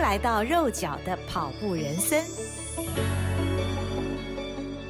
[0.00, 2.24] 来到肉脚的跑步人生。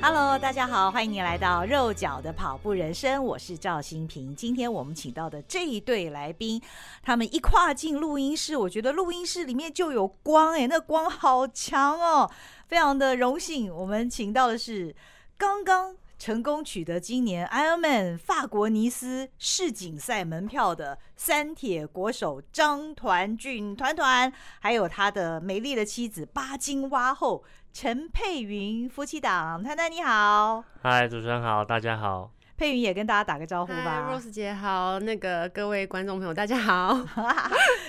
[0.01, 4.35] Hello，大家好，欢迎你来到肉脚的跑步人生，我是赵新平。
[4.35, 6.62] 今天我们请到的这一对来宾，
[7.03, 12.30] 他们一跨进录音室，我觉得录音室里面就有光，哎，那光好强哦，
[12.68, 13.74] 非常的荣幸。
[13.74, 14.95] 我们请到的是
[15.36, 15.96] 刚刚。
[16.21, 29.65] 成功取得今年 Ironman 法国尼斯世锦赛门票的三铁国手张团俊团团，还有他的美丽的妻子巴金蛙后陈佩云夫妻档。
[29.65, 32.30] 团团你好，嗨，主持人好，大家好。
[32.59, 34.07] 佩云也跟大家打个招呼吧。
[34.12, 37.01] Rose 姐好，那个各位观众朋友大家好。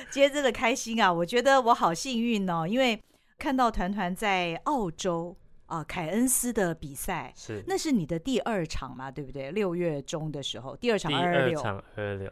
[0.10, 2.98] 今天真的开心啊，我觉得我好幸运哦，因为
[3.38, 5.36] 看到团团在澳洲。
[5.72, 9.52] 啊，凯恩斯的比赛是，那是你的第二场嘛，对不对？
[9.52, 11.84] 六月中的时候，第二场二二六，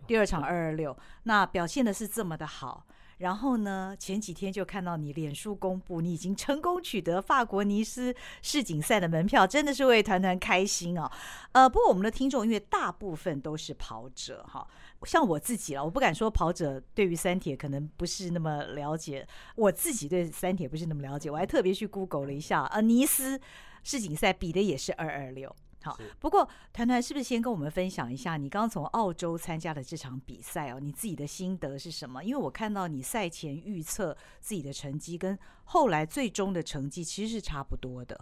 [0.06, 2.86] 第二场二二六，那表现的是这么的好。
[3.20, 11.10] 然后呢，前几天就看到你脸书公布，你已经成功取得法国尼斯世锦赛的门票，真的是为团团开心哦。
[11.52, 14.66] 呃，不过我们的听众因为大部分都是跑者哈。
[15.06, 19.28] 像我自己了，我不敢说跑者对于三铁可能不是那么了解。
[19.56, 23.40] 我自己对三铁不是那么了解，我还特别去 Google 了一下，啊，尼斯
[23.84, 25.56] 世锦赛比的也是二二六。
[25.84, 30.80] 好，不过团团是不是先跟我们分享一下你刚刚从澳洲参加的这场比赛哦？
[30.80, 32.22] 你自己的心得是什么？
[32.24, 38.20] 因为我看到你赛前预测自己的成绩跟后来最终的成绩其实是差不多的。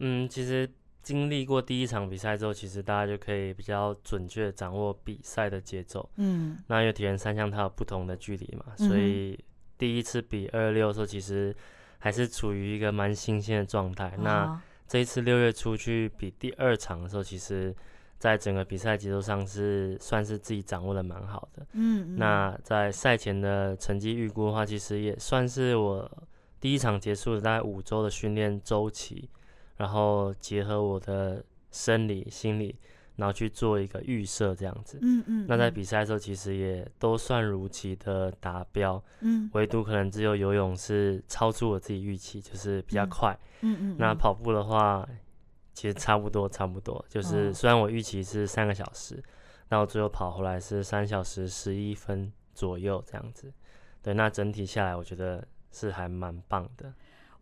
[0.00, 0.68] 嗯，其实。
[1.08, 6.06] 经历过第一场比赛之后，其实大家就可以比较准确掌握比赛的节奏。
[6.16, 9.42] 嗯，那因为铁人三项它有不同的距离嘛，嗯，所以
[9.78, 11.56] 第一次比二二六的时候，其实
[11.98, 14.12] 还是处于一个蛮新鲜的状态。
[14.18, 14.22] 嗯。
[14.22, 17.74] 那这一次六月初去比第二场的时候，其实
[18.18, 21.66] 在整个比赛节奏上是算是自己掌握的蛮好的。
[21.72, 26.10] 嗯，嗯，那在赛前的成绩预估的话，其实也算是我
[26.60, 29.26] 第一场结束了大概五周的训练周期。
[29.78, 32.76] 然后结合我的生理、心理，
[33.16, 34.98] 然后去做一个预设，这样子。
[35.00, 35.46] 嗯嗯。
[35.48, 39.02] 那在比赛的时候，其实也都算如期的达标。
[39.20, 39.48] 嗯。
[39.54, 43.34] 唯独可能只有游泳是超出我自己预期，就是比较快。
[43.62, 43.96] 嗯嗯。
[43.98, 45.08] 那跑步的话，
[45.72, 47.02] 其实差不多，差不多。
[47.08, 49.22] 就是虽然我预期是三个小时，
[49.68, 53.52] 那我最后跑回来是三小时十一分左右这样子。
[54.02, 56.92] 对，那整体下来，我觉得是还蛮棒的。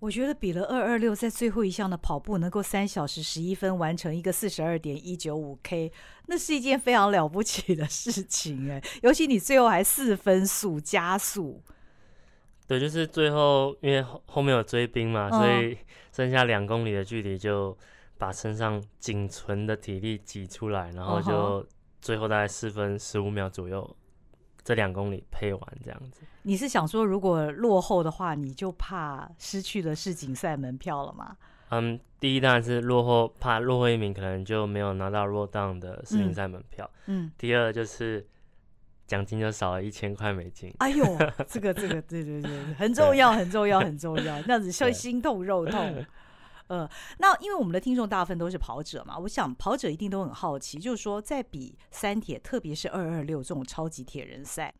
[0.06, 5.90] 我觉得比了二二六，在最后一项的跑步能够三小时十一分完成一个四十二点一九五 K，
[6.26, 8.80] 那是一件非常了不起的事情哎！
[9.02, 11.60] 尤其你最后还四分速加速。
[12.68, 15.76] 对，就是最后因为后后面有追兵嘛，所以
[16.12, 17.76] 剩下两公里的距离，就
[18.16, 21.66] 把身上仅存的体力挤出来，然后就
[22.00, 23.96] 最后大概四分十五秒左右。
[24.66, 31.36] 这两公里配完这样子，你是想说如果落后的话，你就怕失去了世锦赛门票了吗？
[31.68, 36.90] 嗯，第一当然是落后，怕落后一名可能就没有拿到 roll down 的世锦赛门票。
[37.06, 38.26] 嗯，第二就是
[39.06, 40.74] 奖金就少了一千块美金。
[40.78, 41.04] 哎呦，
[41.46, 46.04] 这个这个对对对，很重要很重要很重要，那样子 像心痛肉痛。
[46.68, 46.88] 呃，
[47.18, 54.74] 那因为我们的听众大部分都是跑者嘛，我想跑者一定都很好奇，就是说在比三铁，特别是二二六这种超级铁人赛，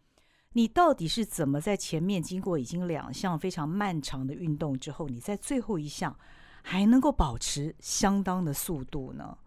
[0.55, 6.19] 你到底是怎么在前面经过已经两项非常漫长的运动之后，你在最后一项
[6.63, 9.39] 还能够保持相当的速度呢？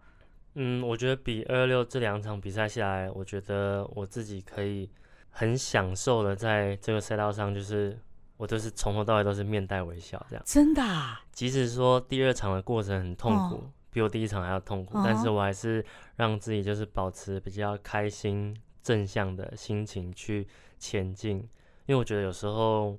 [0.54, 4.90] 嗯，我觉得比二二六这两场比赛下来，我觉得我自己可以
[5.28, 7.98] 很享受的在这个赛道上，就是。
[8.40, 11.20] 我都是从头到尾都是面带微笑这样，真的啊。
[11.30, 15.84] 即使说第二场的过程很痛苦，哦，比我第一场还要痛苦，哦，但是我还是
[16.16, 21.36] 让自己就是保持比较开心、正向的心情去前进。
[21.84, 22.96] 因为我觉得有时候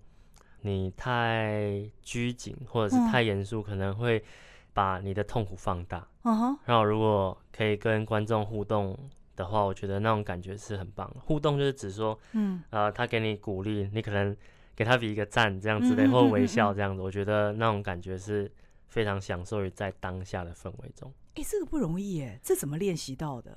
[0.62, 4.24] 你太拘谨或者是太严肃，可能会
[4.74, 6.08] 把你的痛苦放大。
[6.24, 8.96] 嗯，然后如果可以跟观众互动
[9.36, 11.12] 的话，我觉得那种感觉是很棒。
[11.26, 14.38] 互动就是指说，嗯，呃，他给你鼓励，你可能。
[14.82, 18.52] 给他比一个赞，这样子的，或微笑这样子，我觉得那种感觉是
[18.88, 21.14] 非常享受于在当下的氛围中。
[21.36, 23.56] 哎、欸，这个不容易耶，这怎么练习到的？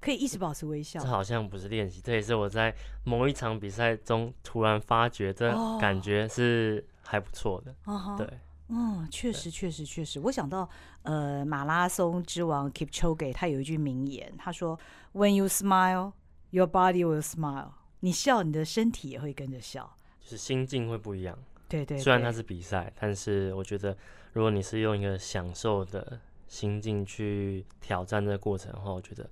[0.00, 1.00] 可以一直保持微笑？
[1.00, 2.72] 这好像不是练习，这也是我在
[3.02, 7.74] 某一场比赛中突然发觉，这感觉是还不错的。
[7.86, 10.20] 哦、对，嗯，确实，确实，确实。
[10.20, 10.70] 我想到，
[11.02, 14.78] 呃，马拉松之王 Kipchoge 他有一句名言，他说
[15.14, 16.12] ：“When you smile,
[16.50, 19.96] your body will smile。”你笑，你的身体也会跟着笑。
[20.24, 21.38] 就是心境会不一样，
[21.68, 21.98] 对，对对。
[21.98, 23.94] 虽然它是比赛，但是我觉得，
[24.32, 26.18] 如果你是用一个享受的
[26.48, 29.28] 心境去挑战这个过程的话，我觉得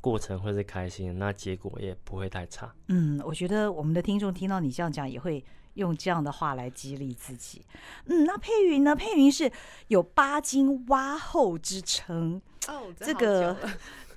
[0.00, 2.72] 过程会是开心，那结果也不会太差。
[2.86, 5.44] 嗯，我觉得我们的听众听到你这样讲，也会
[5.74, 7.66] 用这样的话来激励自己。
[8.04, 8.94] 嗯，那佩云呢？
[8.94, 9.50] 佩云是
[9.88, 12.40] 有八金蛙后之称。
[12.68, 13.56] 哦，这个，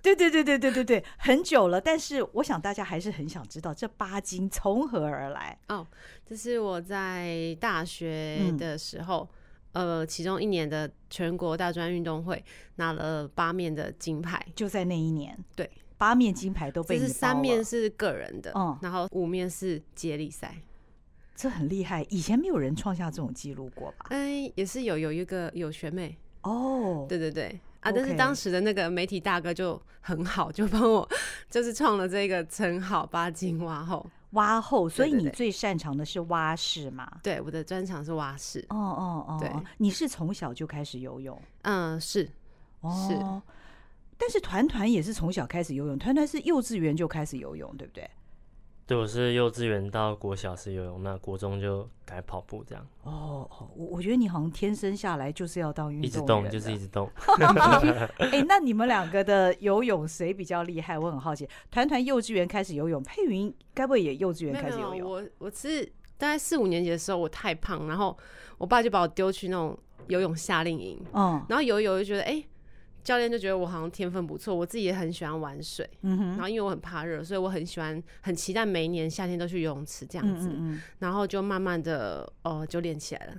[0.02, 1.80] 对对对对对对对，很久了。
[1.80, 5.58] 但是我想大家还是很想知道这八金从何而来。
[5.68, 5.88] 哦，
[6.26, 9.28] 这是我在大学的时候。
[9.32, 9.38] 嗯
[9.74, 12.44] 呃，其中一年的全国大专运动会
[12.76, 17.08] 拿了八面的金牌，就在那一年，对，八面金牌都被你。
[17.08, 20.58] 是三面是个人的，嗯，然后五面是接力赛，
[21.38, 22.06] 这很厉害。
[22.10, 24.08] 以前没有人创下这种记录过吧？
[24.10, 31.08] 嗯，也是有有一个有学妹哦，对对对啊，但是当时的那个媒体大哥就很好，就帮我
[31.50, 34.10] 就是创了这个称号“八金蛙后”。
[34.32, 37.12] 蛙后，所以你最擅长的是蛙式嘛？
[37.22, 38.66] 对，我的专长是蛙式。
[38.70, 41.38] 哦哦哦，对，你是从小就开始游泳？
[41.64, 42.30] 嗯，是，
[42.80, 43.52] 哦，是。
[44.18, 48.10] 但是团团也是从小开始游泳，团团是幼稚园就开始游泳，对不对？
[48.92, 52.86] 对，我是幼稚园到国小是游泳，那国中就改跑步这样。
[53.04, 57.10] 哦，我我觉得你好像天生下来就是要当运动，一直动就是一直动。
[58.18, 61.00] 哎、欸，那你们两个的游泳谁比较厉害？
[61.00, 61.48] 我很好奇。
[61.72, 65.10] 团团幼稚园开始游泳，佩云该不会也幼稚园开始游泳？
[65.10, 65.86] 我我是
[66.18, 68.18] 大概四五年级的时候，我太胖，然后
[68.58, 69.80] 我爸就把我丢去那种
[70.10, 71.02] 游泳夏令营。
[71.14, 72.32] 嗯，然后游一游就觉得哎。
[72.32, 72.46] 欸
[73.04, 83.34] 教练就觉得我好像天分不错，我自己也很喜欢玩水，嗯，然后因为我很怕热，所以我很喜欢，很期待每一年夏天都去游泳池这样子，嗯嗯，然后就慢慢的哦就练起来了，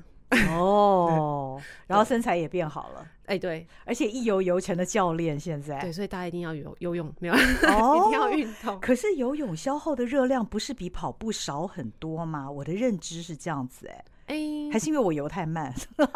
[0.50, 7.34] 哦，然后身材也变好了， 哎、欸、对，而且一游游成了教练现在，对，所以大家一定要游游泳，没有，
[7.68, 8.80] 哦、一定要运动。
[8.80, 12.50] 可是游泳消耗的热量不是比跑步少很多吗？
[12.50, 15.72] 我的认知是这样子、欸，哎、欸，还是因为我游太慢？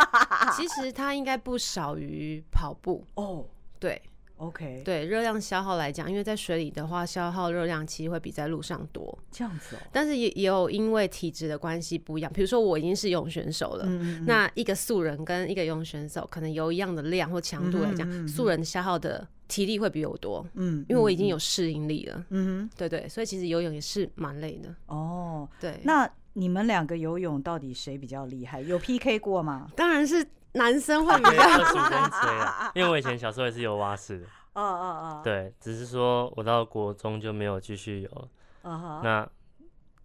[0.56, 3.44] 其实它应该不少于跑步哦。
[3.78, 4.00] 对
[4.38, 9.16] ，OK，对，热量消耗来讲，因为在水里的话，消耗热量其实会比在路上多。
[9.30, 9.78] 这样子哦。
[9.92, 12.32] 但是也也有因为体质的关系不一样。
[12.32, 20.46] 比如说我已经是游泳选手了，嗯嗯，那一个素人跟一个游泳选手，可能游一样的量或强度来讲，素人消耗的体力会比我多。
[20.54, 22.24] 嗯，因为我已经有适应力了。
[22.30, 24.74] 嗯，对对，所以其实游泳也是蛮累的。
[24.86, 25.80] 哦，对。
[25.84, 28.60] 那你们两个游泳到底谁比较厉害？
[28.60, 29.70] 有 PK 过吗？
[29.74, 34.26] 当然是男生会比较因为我以前小时候也是游蛙式的。
[34.52, 35.20] 哦哦哦。
[35.24, 38.28] 对，只是说我到国中就没有继续游。
[38.62, 39.02] Uh huh.
[39.02, 39.26] 那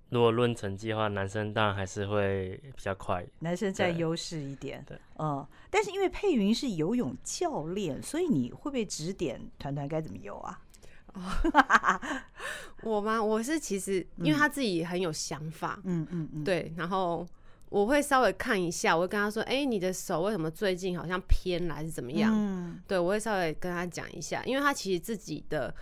[0.07, 3.25] 如果论成绩的话，男生当然还是会比较快。
[3.39, 4.81] 男生占优势一点。
[4.88, 4.98] 对。
[5.19, 10.62] 嗯，但是因为佩云是游泳教练，所以你会不会指点团团该怎么游啊？
[12.83, 13.21] 我吗？
[13.21, 17.25] 我是其实因为他自己很有想法，嗯嗯嗯，对，然后
[17.69, 25.73] 我会稍微看一下，我会跟他说：“哎，你的手为什么最近好像偏还，是怎么样？”嗯，对，我会稍微跟他讲一下，因为他其实自己的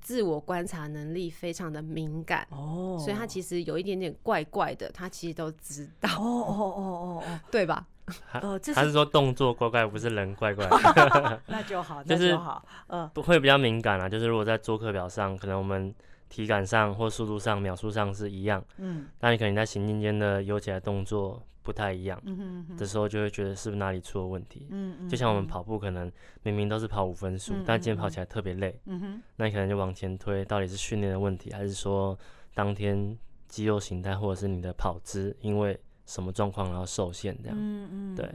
[0.00, 7.86] 自我观察能力非常的敏感哦，所以他其实有一点点怪怪的，他其实都知道哦哦哦哦哦，对吧？
[8.32, 10.66] 呃，他是说动作怪怪，不是人怪怪。
[11.46, 12.64] 那就好， 那就好。
[12.86, 15.94] 呃，会比较敏感啊，就是如果在做课表上，可能我们
[16.28, 26.10] 体感上或速度上、秒数上是一样，嗯，但你可能在行进间的游起来动作不太一样，嗯哼，的时候就会觉得是不是哪里出了问题，嗯嗯，就像我们跑步，可能
[26.42, 32.18] 明明都是跑五分速，但今天跑起来特别累，嗯哼，那你可能就往前推，到底是训练的问题，还是说
[32.54, 33.16] 当天
[33.46, 35.78] 肌肉形态或者是你的跑姿，因为
[36.12, 37.56] 什么状况然后受限这样？
[37.58, 38.30] 嗯嗯，对，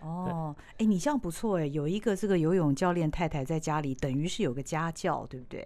[0.00, 5.64] 哦，哎、欸，你这样不错哎，有一个这个游泳教练太太在家里，等于是有个家教，对不对？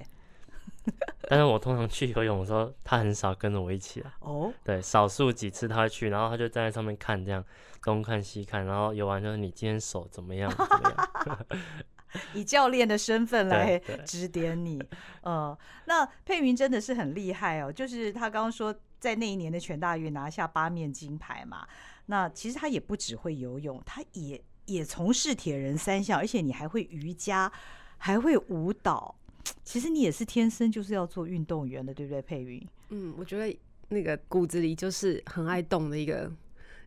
[1.30, 4.14] 但是我通常去游泳的时候，他很少跟着我一起啊。
[4.20, 7.42] 哦，对，少数几次他会去，然后他就站在上面看，这样
[7.82, 10.94] 东看西看，然后游完就是：“你今天手怎么样？”怎么
[11.26, 11.46] 样？
[12.34, 14.82] 以教练的身份来指点你。
[15.22, 18.74] 呃，那佩云真的是很厉害哦，就是他刚刚说。
[18.98, 21.66] 在那一年的全大运拿下八面金牌嘛，
[22.06, 27.50] 那其实他也不只会游泳，他也也从事铁人三项，而且你还会瑜伽，
[27.98, 29.14] 还会舞蹈。
[29.62, 32.66] 其实你也是天生就是要做运动员的，对不对，佩云？
[32.88, 33.56] 嗯，我觉得
[33.88, 36.32] 那个骨子里就是很爱动的一个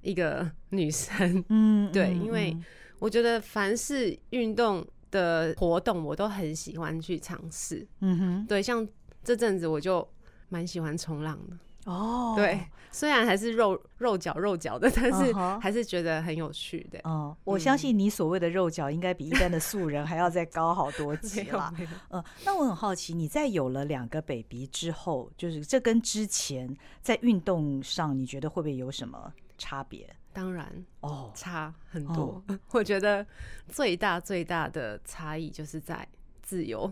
[0.01, 1.43] 一个女生。
[1.47, 2.55] 嗯，对，因为
[2.99, 7.87] 我觉得凡是运动的活动，我都很喜欢去尝试。
[8.01, 8.85] 嗯哼，对，像
[9.23, 10.05] 这阵子我就
[10.49, 11.57] 蛮喜欢冲浪的。
[11.85, 12.59] 哦，对，
[12.91, 16.99] 虽然还是肉肉脚肉脚的，但是还是觉得很有趣的。
[17.03, 21.73] 哦，我相信你所谓的肉脚应该比一般的素人还要再高好多 级了。
[22.09, 30.07] 嗯，那我很好奇，你在有了两个 baby 之后，就是这跟之前在运动上，你觉得会不会有什么差别？
[30.31, 30.65] 当然，
[30.99, 32.43] 哦，oh, 差很多。
[32.47, 32.57] Oh.
[32.71, 33.25] 我觉得
[33.67, 36.07] 最大最大的差异就是在。
[36.41, 36.91] 自由。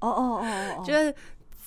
[0.00, 0.44] 哦哦哦
[0.78, 1.14] 哦， 就是。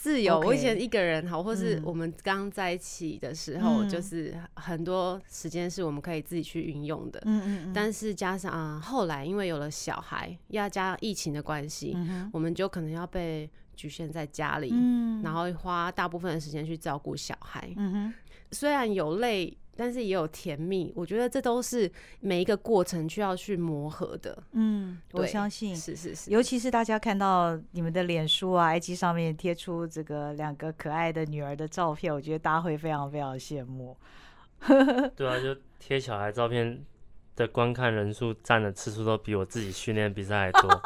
[0.01, 7.21] 自由，我以前一个人好，或是我们刚在一起的时候，就是很多时间是我们可以自己去运用的。
[7.25, 7.71] 嗯嗯。
[7.71, 11.95] 但是加上啊，后来因为有了小孩，要加上疫情的关系，
[12.33, 14.73] 我们就可能要被局限在家里，
[15.23, 17.71] 然后花大部分的时间去照顾小孩。
[17.77, 18.13] 嗯哼。
[18.51, 19.55] 虽然有累。
[19.75, 24.37] 但是也有甜蜜，我觉得这都是每一个过程需要去磨合的。
[24.51, 33.97] 嗯，我相信是是是，尤其是大家看到你们的脸书啊、IG 上面贴出这个两个可爱的女儿的照片，我觉得大家会非常非常羡慕。
[35.15, 36.85] 对啊，就贴小孩照片
[37.35, 40.81] 的观看人数占的次数都比我自己训练比赛还多。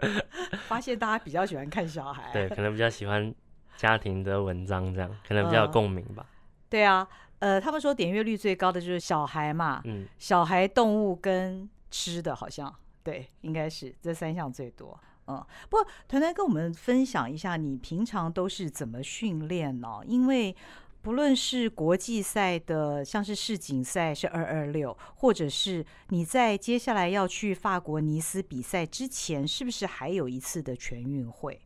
[0.66, 3.34] 发现大家比较喜欢看小孩，对，可能比较喜欢
[3.76, 6.24] 家庭的文章，这样可能比较有共鸣吧。
[6.70, 7.06] 对啊。
[7.40, 14.98] 呃，他们说点阅率最高的就是小孩嘛，嗯，小孩、动物跟吃的，好像对，应该是这三项最多。
[15.26, 20.00] 嗯，不过团团跟我们分享一下，你平常都是怎么训练呢？
[20.06, 20.54] 因为
[21.02, 31.58] 不论是国际赛的，像是世锦赛是二二六，或者是你在接下来要去法国尼斯比赛之前，是不是还有一次的全运会？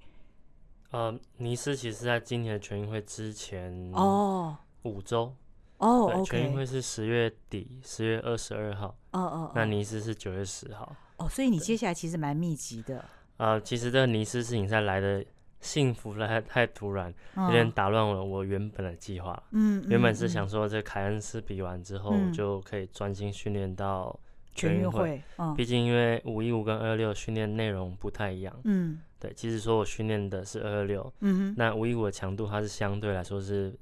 [0.91, 5.35] 呃，尼斯其实在今年的全运会之前哦，五周。
[5.79, 8.97] 哦，全运会是十月底，十月二十二号。
[9.13, 10.95] 哦哦，那尼斯是九月十号。
[11.17, 13.05] 哦，所以你接下来其实蛮密集的。
[13.37, 15.25] 呃，其实这个尼斯世锦赛来的
[15.61, 19.41] 幸福来太突然，有点打乱了我原本的计划。
[19.51, 24.19] 嗯，原本是想说这凯恩斯比完之后就可以专心训练到
[24.55, 25.23] 全运会。
[25.39, 28.57] 嗯，毕竟因为五一五跟二六训练内容不太一样。
[28.65, 31.13] 嗯，对，其实说我训练的是二二六。
[31.21, 33.77] 嗯哼，那五一五的强度它是相对来说是。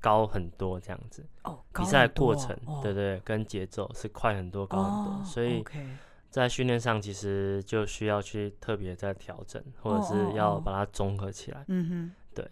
[0.00, 1.26] 高很多这样子。
[1.44, 5.64] 哦，比赛过程对对，跟节奏是快很多，高很多，所以
[6.30, 11.64] 在训练上其实就需要去特别再调整，或者是要把它综合起来。
[11.68, 12.48] 嗯哼，对，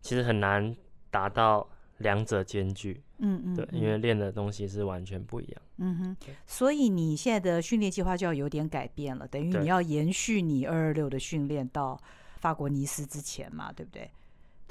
[0.00, 0.74] 其实很难
[1.10, 3.02] 达到两者兼具。
[3.18, 5.62] 嗯嗯，对，因为练的东西是完全不一样。
[5.76, 11.96] 嗯哼，所以你现在的训练计划就要有点改变了，等于你要延续你二二六的训练到
[12.38, 14.10] 法国尼斯之前嘛，对不对？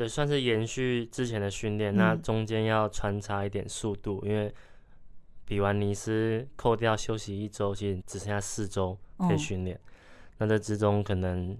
[0.01, 4.51] 对，算是延续之前的训练，嗯、那中间要穿插一点速度，因为
[5.45, 9.77] 比完尼斯扣掉休息一周，其实只剩下四周可以训练。
[9.77, 9.79] 哦、
[10.39, 11.55] 那这之中可能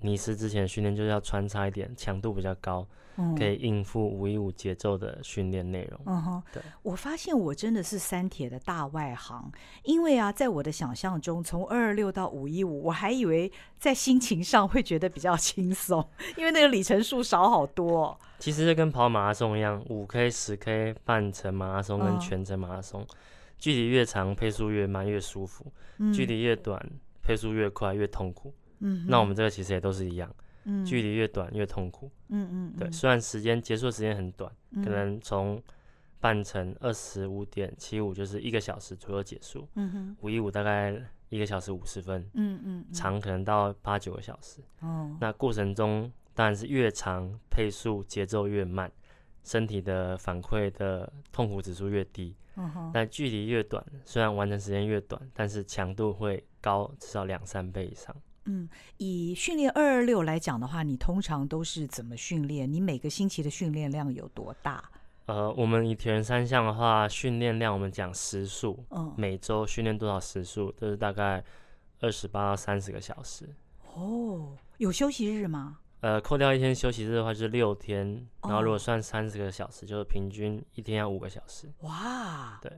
[0.00, 2.84] 尼斯之前训练就是要穿插一点强度比较高。
[3.36, 6.00] 可以应付五一五节奏的训练内容。
[6.06, 9.50] 嗯哼，对，我发现我真的是三铁的大外行，
[9.82, 16.06] 因为啊，在我的想象中，从二二六到五一五，我还以为在心情上会觉得比较轻松，
[16.36, 18.18] 因为那个里程数少好多哦。
[18.38, 23.04] 其实就跟跑马拉松一样，五 K、十 K、半程马拉松跟全程马拉松，
[23.58, 25.64] 距离越长，配速越慢越舒服；
[26.12, 26.80] 距离越短，
[27.20, 28.54] 配速越快越痛苦。
[28.78, 30.32] 嗯，那我们这个其实也都是一样。
[30.84, 32.10] 距离越短越痛苦。
[32.28, 34.50] 嗯嗯，对，虽然时间结束时间很短，
[34.84, 35.62] 可能从
[36.20, 39.68] 半程二十五点七五就是一个小时左右结束。
[39.74, 42.28] 嗯哼，五一五大概一个小时五十分。
[42.34, 44.60] 嗯嗯，长可能到八九个小时。
[44.80, 48.90] 哦，那过程中当然是越长，配速节奏越慢，
[49.44, 52.34] 身体的反馈的痛苦指数越低。
[52.56, 58.14] 嗯哼，但距离越短，虽然完成时间越短，但是强度会高至少两三倍以上。
[58.48, 62.70] 嗯，以训练二二六来讲的话，你通常都是怎么训练？
[62.72, 64.82] 你每个星期的训练量有多大？
[65.26, 71.44] 呃，我们以铁人三项的话，训练量我们讲时数，嗯，每周训练多少时数，都是大概
[72.00, 73.46] 二十八到三十个小时。
[73.94, 75.76] 哦，有休息日吗？
[76.00, 78.26] 呃，扣掉一天休息日的话，就是六天。
[78.44, 81.68] 然后如果算三十个小时，就是平均一天要五个小时。
[81.80, 82.72] 哇，对，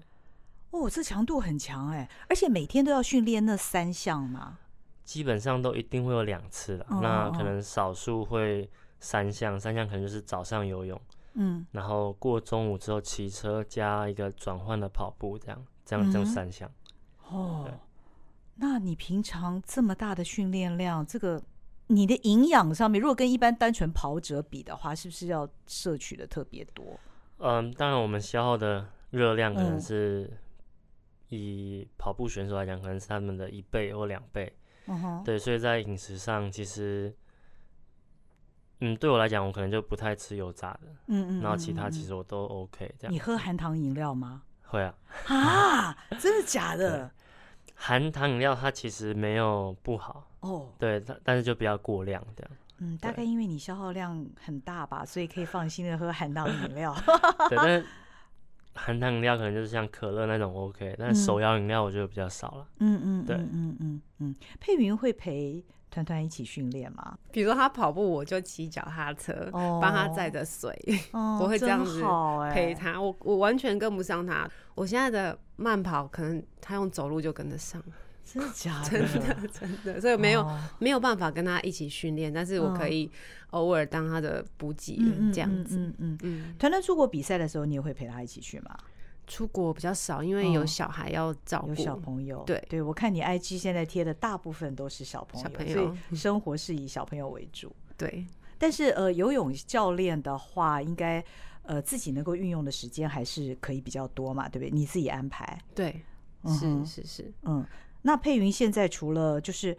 [0.70, 4.58] 哦，这强度很强哎，而且每天都要训练那三项吗？
[5.04, 11.00] 基本上都一定会有两次了，哦、那可能少数会三项，三项可能就是早上游泳，
[11.34, 16.70] 嗯，然后过中午之后骑车加一个转换的跑步，这样，这样就三项。
[17.28, 17.68] 哦，
[18.56, 21.42] 那你平常这么大的训练量，这个
[21.86, 26.84] 你的营养上面，如果跟一般单纯跑者比的话，是不是要摄取的特别多？
[27.38, 30.30] 嗯，当然我们消耗的热量可能是
[31.30, 34.52] 以跑步选手来讲，可能是他们的一倍或两倍。
[34.86, 35.22] Uh.
[35.24, 37.14] 对，所以在饮食上，其实，
[38.80, 43.12] 嗯，对我来讲，我可能就不太吃油炸的，嗯，嗯嗯，然后其他其实我都 OK 这样。
[43.12, 44.42] 你喝含糖饮料吗？
[44.62, 44.94] 会啊。
[45.28, 47.10] 啊，真的假的？
[47.74, 50.62] 含糖饮料它其实没有不好哦，oh.
[50.78, 52.50] 对，但但是就比较过量这样。
[52.78, 56.94] 嗯，大概因为你消耗量很大吧，所以可以放心的喝含糖饮料。
[57.48, 57.86] 对，但是。
[58.74, 62.66] 含糖饮料可能就是像可乐那种 OK，但是手摇饮料我觉得比较少了。
[62.78, 67.18] 嗯嗯，对，嗯嗯嗯，佩云会陪团团一起训练吗？
[67.32, 70.72] 比如说他跑步，我就骑脚踏车帮他载着水，
[71.12, 72.00] 我会这样子
[72.52, 73.00] 陪他。
[73.00, 74.48] 我我完全跟不上他。
[74.76, 77.82] 我现在的慢跑，可能他用走路就跟得上。
[78.24, 78.90] 真的假的？
[78.90, 80.46] 真的真的，所以没有
[80.78, 83.10] 没有办法跟他一起训练，但是我可以
[83.50, 85.78] 偶尔当他的补给员这样子。
[85.78, 86.54] 嗯嗯嗯。
[86.58, 88.76] 团团出国比赛的时候，你也会陪他一起去吗？
[89.26, 92.42] 出国比较少，因为有小孩要照顾，有小朋友。
[92.44, 97.72] 对对，我看你 IG 现在贴的大部分都是小朋友，小朋友，所以生活是以小朋友为主。
[97.96, 98.26] 对，
[98.58, 101.24] 但是呃，游泳教练的话，应该
[101.62, 104.70] 呃自己能够运用的时间还是可以比较多嘛，对不对？
[104.70, 105.56] 你自己安排。
[105.76, 106.02] 对，
[106.46, 107.64] 是是是，嗯。
[108.02, 109.76] 那佩云现在除了就是，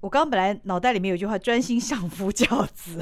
[0.00, 3.00] 我刚刚本来脑袋里面有一句话，专心相夫教子，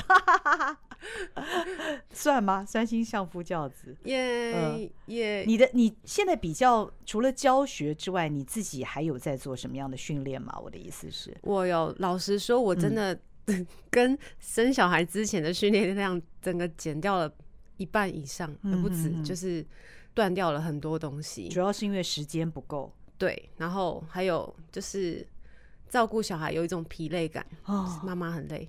[2.11, 2.67] 算吗？
[2.69, 5.45] 专心相夫教子，耶耶。
[5.47, 10.59] 你的你现在比较除了教学之外，你自己还有在做什么样的训练吗？
[10.63, 11.95] 我的意思是，我有。
[11.99, 13.19] 老实说，我真的
[13.91, 17.33] 跟生小孩之前的训练量，整个减掉了
[17.77, 19.65] 一半以上，而不止，就是
[20.15, 21.49] 断掉了很多东西。
[21.49, 22.93] 主要是因为时间不够。
[23.19, 25.27] 对，然后还有就是
[25.89, 28.69] 照顾小孩有一种疲累感，哦，妈妈很累，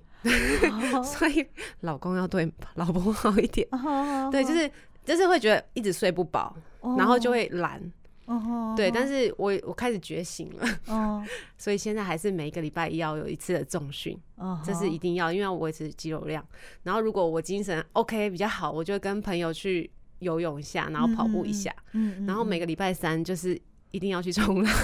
[0.92, 1.46] 哦、 所以
[1.80, 3.66] 老公要对老婆好一点。
[3.72, 4.70] 哦、对，就是
[5.04, 7.80] 就是会觉得一直睡不饱，哦、然后就会懒。
[8.26, 11.24] 哦、对，但是我我开始觉醒了，哦、
[11.56, 16.46] 所以现在还是每一个礼拜一要有一次的重训，哦、这是一定要，因为要维持肌肉量。
[16.82, 21.74] 然后如果我精神 OK 比较好，我就会跟朋友去游泳一下，然后跑步一下。
[21.92, 23.60] 嗯，然后每个礼拜三就是。
[23.90, 24.74] 一定要去冲浪，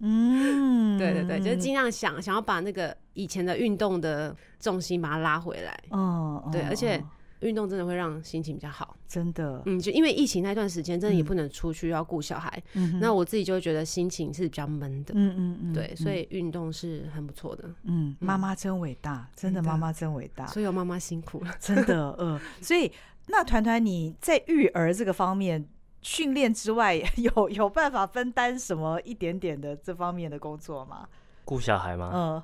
[0.00, 7.02] 嗯，对对对，就是尽量想想要把那个以前的运动的重心把它拉回来，哦，对，而且
[7.40, 22.90] 运动真的会让心情比较好，真的，嗯，就因为疫情那段时间，真的也不能出去，要顾小孩，嗯那我自己就会觉得心情是比较闷的，嗯嗯嗯，对，所以运动是很不错的，嗯，妈妈真伟大，真的妈妈真伟大，所有妈妈辛苦了，真的，嗯，所以
[23.28, 25.66] 那团团你在育儿这个方面。
[26.06, 31.08] 训练之外， 有有办法分担什么一点点的这方面的工作吗？
[31.44, 32.12] 顾小孩吗？
[32.14, 32.42] 嗯，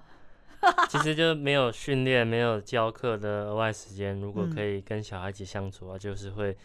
[0.91, 4.21] 其实就没有训练、没有教课的额外时间。
[4.21, 6.57] 如果可以跟小孩一起相处啊，就是会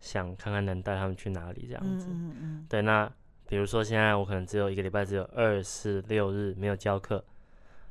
[0.00, 2.08] 想看看能带他们去哪里这样子。
[2.10, 2.66] 嗯嗯。
[2.68, 3.08] 对，那
[3.46, 7.24] 比如说现在我可能只有一个礼拜只有二四六日没有教课，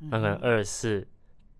[0.00, 1.06] 那可能二四。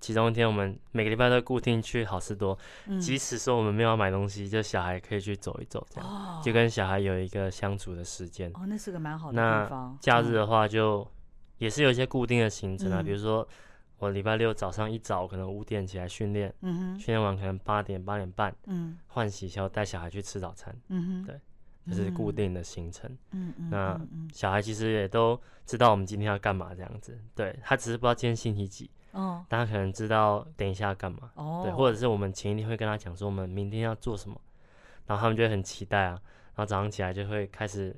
[0.01, 8.51] 其中一天，我们每个礼拜都固定去好事多，嗯、即使说我们没有买东西，就小孩可以去走一走，这样、哦、就跟小孩有一个相处的时间。
[8.55, 9.93] 哦，那是个蛮好的地方。
[9.93, 11.07] 那假日的话，就
[11.59, 13.47] 也是有一些固定的行程啊，嗯、比如说
[13.99, 21.41] 我礼拜六早上一早可能五点起来训练，嗯训练完可能八点八点半，嗯，换洗后带小孩去吃早餐，嗯哼，对，
[21.89, 23.15] 这、就是固定的行程。
[23.33, 23.69] 嗯嗯。
[23.69, 24.01] 那
[24.33, 28.91] 小孩其实也都知道我们今天要干嘛这样子，对，他只是不知道今天星期几。
[29.13, 34.41] 哦，大家可能知道等一下要干嘛，哦，对，或者是我们前一天会跟他讲说我们明天要做什么，
[35.07, 36.11] 然后他们就会很期待啊，
[36.55, 37.95] 然后早上起来就会开始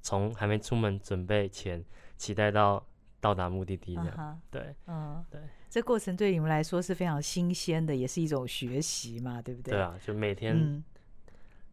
[0.00, 1.84] 从还没出门准备前
[2.16, 2.82] 期待到
[3.20, 4.36] 到达目的地这样，uh.
[4.50, 9.72] 对，嗯，对，这过程对你们来说是非常新鲜的，也是一种学习嘛，对不对？
[9.72, 10.82] 对啊，就每天，嗯、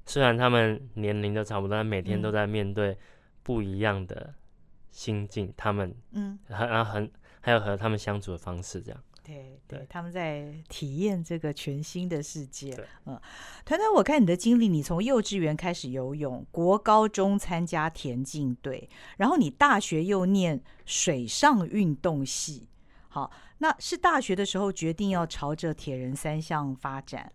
[0.06, 2.98] 虽然他们年龄都差不多，但每天都在面对
[3.44, 4.34] 不一样的
[4.92, 7.12] 心境，他们，嗯，很很。
[7.42, 9.04] 还有和他们相处的方式，这样。
[9.24, 12.74] 对对，他们在体验这个全新的世界。
[12.74, 13.22] 对嗯，
[13.64, 22.68] 团团，我看你的经历，你从幼稚园开始游泳，国高中参加田径队，然后你大学又念水上运动系。
[23.10, 27.32] 好，那是大学的时候决定要朝着铁人三项发展。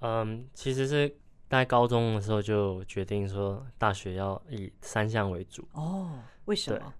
[0.00, 1.14] 嗯，其实是
[1.50, 5.68] 在高中的时候就决定说，大学要以三项为主。
[5.72, 6.94] 哦，为什么？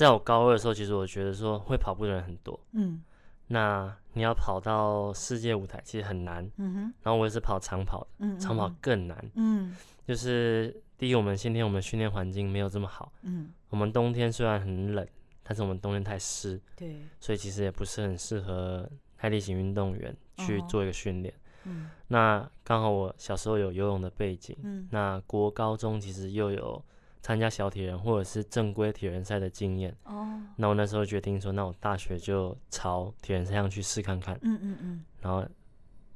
[0.00, 3.02] 在我高二的时候，其实我觉得说会跑步的人很多，嗯，
[3.48, 9.76] 那你要跑到世界舞台其实很难，嗯哼，然后我也是跑长跑的，嗯，长跑更难，嗯，
[10.08, 15.06] 就是第一，我们先天我们训练环境没有这么好，嗯，我们冬天虽然很冷，
[15.42, 18.88] 但是我们冬天太湿，对，所以其实也不是很适合
[19.20, 21.34] 耐力型运动员去做一个训练，
[21.64, 26.82] 嗯，那刚好我小时候有游泳的背景，嗯，那国高中其实又有。
[27.22, 35.46] 参加小铁人或者是正规铁人赛的经验哦，那我那时候决定说，那我大学就朝铁人赛上去试看看，嗯嗯嗯，然后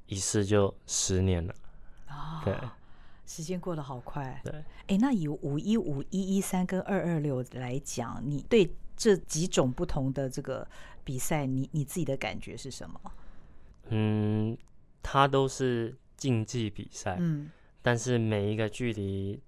[0.06, 1.54] 一试就十年了，
[2.08, 2.56] 哦，对，
[3.26, 4.52] 时间过得好快，对，
[4.86, 10.66] 哎，那以五一五一一三跟二二六来讲，你对这几种不同的这个
[11.04, 13.00] 比赛，你你自己的感觉是什么？
[13.90, 14.56] 嗯，
[15.02, 17.50] 它都是竞技比赛，嗯，
[17.82, 19.38] 但是每一个距离。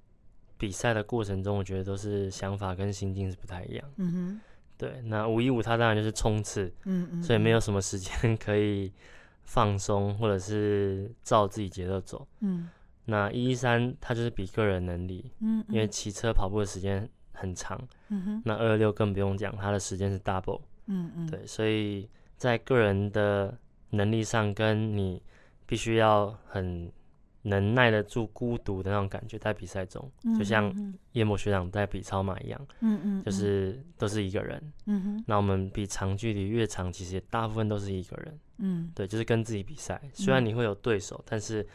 [0.58, 3.86] 比赛的过程中，我觉得都是想法跟心境是不太一样。
[3.96, 4.40] 嗯哼，
[4.78, 8.92] 对，那五一五它当然就是冲刺，嗯嗯，所以没有什么时间 可以
[9.44, 12.68] 放松或者是照自己节奏走，嗯。
[13.04, 18.42] 那一一三它就是比个人能力，嗯，因为骑车跑步的时间很长，嗯哼。
[18.44, 23.56] 那二二六更不用讲，它的时间是 double，嗯嗯，对，所以在个人的
[23.90, 25.22] 能力上，跟你
[25.66, 26.90] 必须要很。
[27.46, 30.72] 能耐得住孤独的那种感觉，在比赛中，就像
[31.12, 35.24] 夜魔学长在比超马一样，嗯嗯，就是都是一个人，嗯哼。
[35.26, 40.00] 那我们比长距离越长，其实也大部分都是一个人，嗯，对，就是跟自己比赛。
[40.12, 41.66] 虽然你会有对手，但是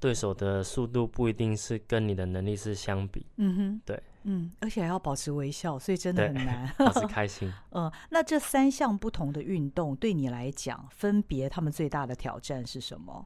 [0.00, 7.52] 对手的速度不一定是跟你的能力是相比，嗯哼，对，嗯，而且还要保持微笑，所以真的很难 保持 开心。
[7.70, 13.24] 嗯，那这三项不同的运动对你来讲，分别他们最大的挑战是什么？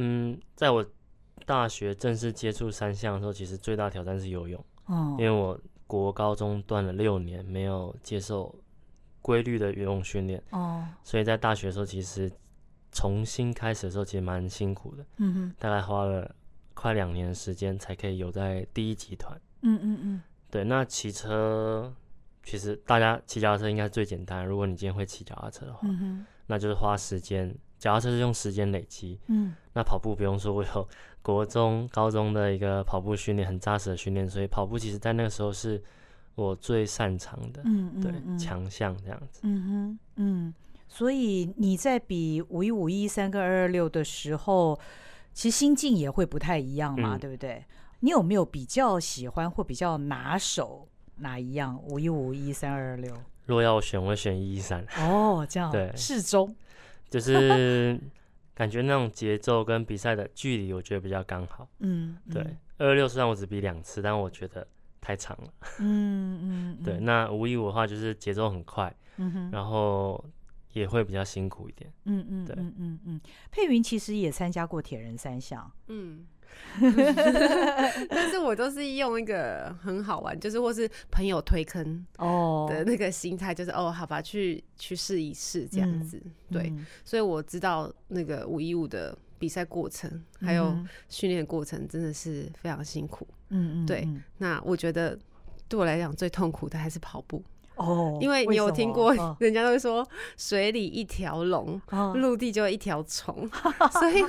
[0.00, 0.86] 嗯，在我
[1.44, 4.64] 大学正式接触三项的时候，其实最大挑战是游泳。
[4.86, 8.54] 哦，因为我国高中断了六年，没有接受
[9.20, 10.40] 规律的游泳训练。
[10.50, 12.30] 哦，所以在大学的时候，其实
[12.92, 15.04] 重新开始的时候，其实蛮辛苦的。
[15.16, 16.32] 嗯哼，大概花了
[16.74, 19.36] 快两年的时间才可以游在第一集团。
[19.62, 20.62] 嗯嗯嗯，对。
[20.62, 21.92] 那骑车，
[22.44, 24.46] 其实大家骑脚踏车应该是最简单。
[24.46, 27.52] 如果你今天会骑脚踏车的话，嗯哼，那就是花时间。
[27.78, 30.88] 脚踏车是用时间累积，嗯，那跑步不用说，我有
[31.22, 35.82] 国中、高中的一个跑步训练，很扎实的训练，所以跑步其实在那个时候是
[36.34, 40.54] 我最擅长的，嗯，嗯，嗯，对，强项这样子，嗯哼，嗯，
[40.88, 44.78] 所以你在比五一五一三跟二二六的时候，
[45.32, 47.64] 其实心境也会不太一样嘛，嗯、对不对？
[48.00, 51.80] 你有没有比较喜欢或比较拿手哪一样？
[51.88, 53.12] 五一五一三二二六，
[53.46, 54.84] 如果要我选，我会选一一三。
[54.98, 56.54] 哦，这样，对，适中。
[57.10, 57.98] 就是
[58.54, 61.68] 感觉那种节奏跟比赛的距离，我觉得比较刚好。
[61.78, 62.42] 嗯，对。
[62.78, 64.66] 二二六虽然我只比两次，但我觉得
[65.00, 65.52] 太长了。
[65.80, 66.82] 嗯嗯。
[66.84, 70.24] 对，那五一五的话就是节奏很快，嗯哼，然后
[70.72, 71.92] 也会比较辛苦一点。
[72.04, 73.20] 嗯嗯，对，嗯嗯嗯。
[73.50, 75.70] 佩云其实也参加过铁人三项。
[75.88, 76.26] 嗯。
[78.08, 86.20] 但是我都是用一个很好玩，就是或是朋友推坑哦的那个心态，就是哦，好吧，去去试一试这样子。
[86.24, 90.76] 嗯、对，嗯、所以我知道那个五一五的比赛过程，还有
[91.08, 93.26] 训练过程，真的是非常辛苦。
[93.50, 94.08] 嗯嗯，对。
[94.36, 95.18] 那我觉得
[95.68, 97.42] 对我来讲最痛苦的还是跑步。
[97.78, 101.80] 哦，因为你有听过，人家都会说水里一条龙，
[102.14, 103.48] 陆地就一条虫，
[103.92, 104.22] 所以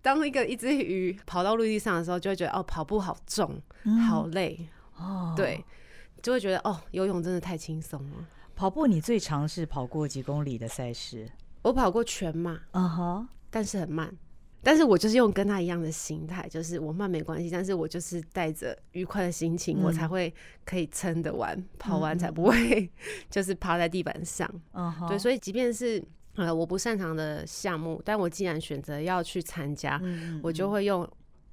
[0.00, 3.60] 当一个一只鱼跑到陆地上的时候，就会觉得哦，跑步好重，
[4.08, 5.64] 好累，哦，对，
[6.22, 8.26] 就会觉得哦，游泳真的太轻松了。
[8.54, 11.30] 跑步你最长是跑过几公里的赛事？
[11.62, 14.14] 我跑过全马，嗯哼，但是很慢。
[14.62, 20.32] 但是我就是用跟他一样的心态，就是我慢没关系，但是我就是带着愉快的心情，嗯、我才会
[20.64, 22.90] 可以撑得完，跑完才不会
[23.30, 24.46] 就是趴在地板上。
[24.74, 26.02] 嗯，对，所以即便是
[26.34, 31.08] 呃我不擅长的项目，但我既然选择要去参加，嗯、我就会用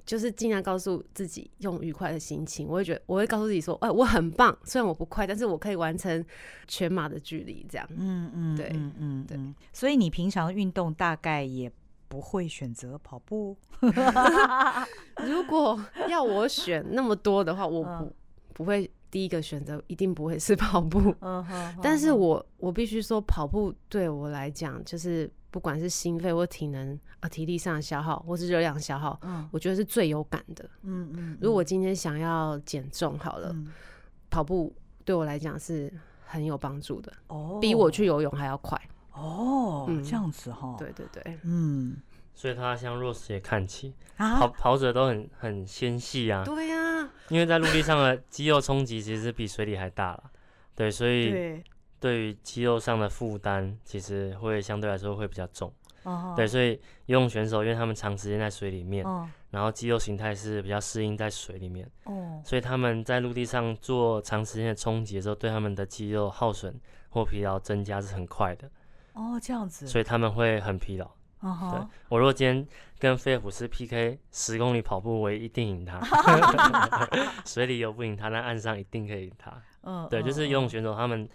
[0.06, 6.24] 就是尽量告诉自己用愉快的心情，我会觉得我会告诉自己说，哎、欸，我很棒，虽然我不快，但是我可以完成
[6.68, 7.88] 全马的距离，这样。
[7.96, 9.40] 嗯嗯，对，嗯嗯对。
[9.72, 11.72] 所以你平常运动大概也。
[12.08, 13.58] 不会选择跑步。
[15.26, 18.14] 如果要我选那么多的话，我不
[18.54, 21.14] 不会第一个选择，一定不会是跑步。
[21.82, 29.20] 但是我我必须说，跑步对我来讲，就是不管是心肺或体能啊、体力上的消耗，或是热量消耗，
[29.52, 30.70] 我觉得是最有感的。
[30.84, 31.38] 嗯嗯。
[31.42, 33.56] 如果我今天想要减重，好了，
[34.30, 34.74] 跑步
[35.06, 35.92] 对我来讲是
[36.26, 37.12] 很有帮助的。
[37.28, 38.80] 哦，比我去游泳还要快。
[39.18, 41.98] 哦，这样子哈，对对对，嗯，
[42.34, 50.24] 所以他向若时也看齐，跑跑者都很很纤细啊，对呀，因为在陆地上的肌肉冲击其实比水里还大了，
[50.76, 51.32] 对，所以
[52.00, 52.22] 对。
[52.22, 56.36] 于肌肉上的负担其实会相对来说会比较重，哦。
[56.38, 59.04] 对，所以游泳选手因为他们长时间在水里面，
[59.50, 62.40] 然后肌肉形态是比较适应在水里面，哦。
[62.46, 68.70] 所以他们在陆地上做长时间的冲击的时候，对他们的肌肉耗损或疲劳增加是很快的。
[69.18, 71.06] 哦，这样子，所以他们会很疲劳。
[71.42, 71.72] Uh huh.
[71.72, 72.68] 对，我如果今天
[73.00, 76.00] 跟菲尔普斯 PK 十公里跑步，我也一定赢他。
[77.46, 79.52] 水里游不赢他，但岸上一定可以赢他。
[79.82, 80.10] 嗯、uh，huh.
[80.10, 81.28] 对，就是游泳选手他们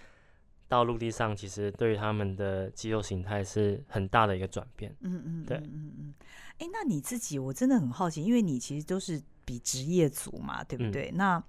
[0.68, 4.94] 到陆地上，其实对于他们的肌肉形态是很大的一个转变。
[5.00, 6.14] 嗯嗯，对，嗯嗯。
[6.58, 11.10] 哎，那你自己，我真的很好奇，因为你其实都是比职业组嘛，对不对？
[11.12, 11.44] 嗯、那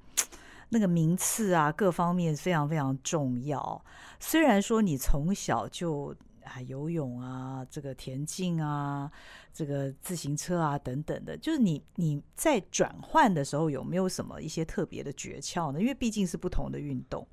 [0.74, 3.86] 那个名次啊，各方面非常非常重要。
[4.20, 9.10] 虽然说你从小就啊游泳啊，这个田径啊，
[9.54, 15.80] 这个自行车啊等等的，就是你你在转换的时候有没有什么一些特别的诀窍呢？
[15.80, 17.28] 因为毕竟是不同的运动。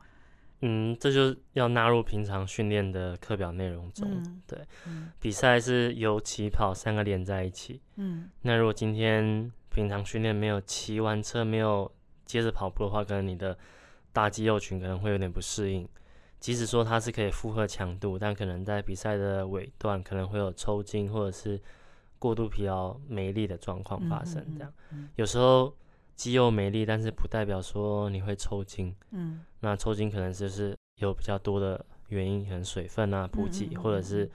[0.62, 4.06] 嗯，这就要纳入平常训练的课表内容中。
[4.06, 7.80] 嗯、对，嗯、比赛是由起跑三个连在一起。
[7.96, 11.90] 嗯，那如果今天平常训练没有骑完车，没有
[12.30, 13.56] 接着跑步的话，可能你的
[14.12, 15.88] 大肌肉群可能会有点不适应。
[16.38, 21.60] 即使说它是可以负荷强度，但可能在比赛的尾段可能会有抽筋或者是
[22.18, 24.44] 过度疲劳没力的状况发生。
[24.56, 25.74] 这样，嗯嗯嗯、有时候。
[26.16, 28.94] 肌肉没力，但是不代表说你会抽筋。
[29.12, 34.30] 嗯，那抽筋可能就是有比较多的原因，可能水分啊、补给，或者是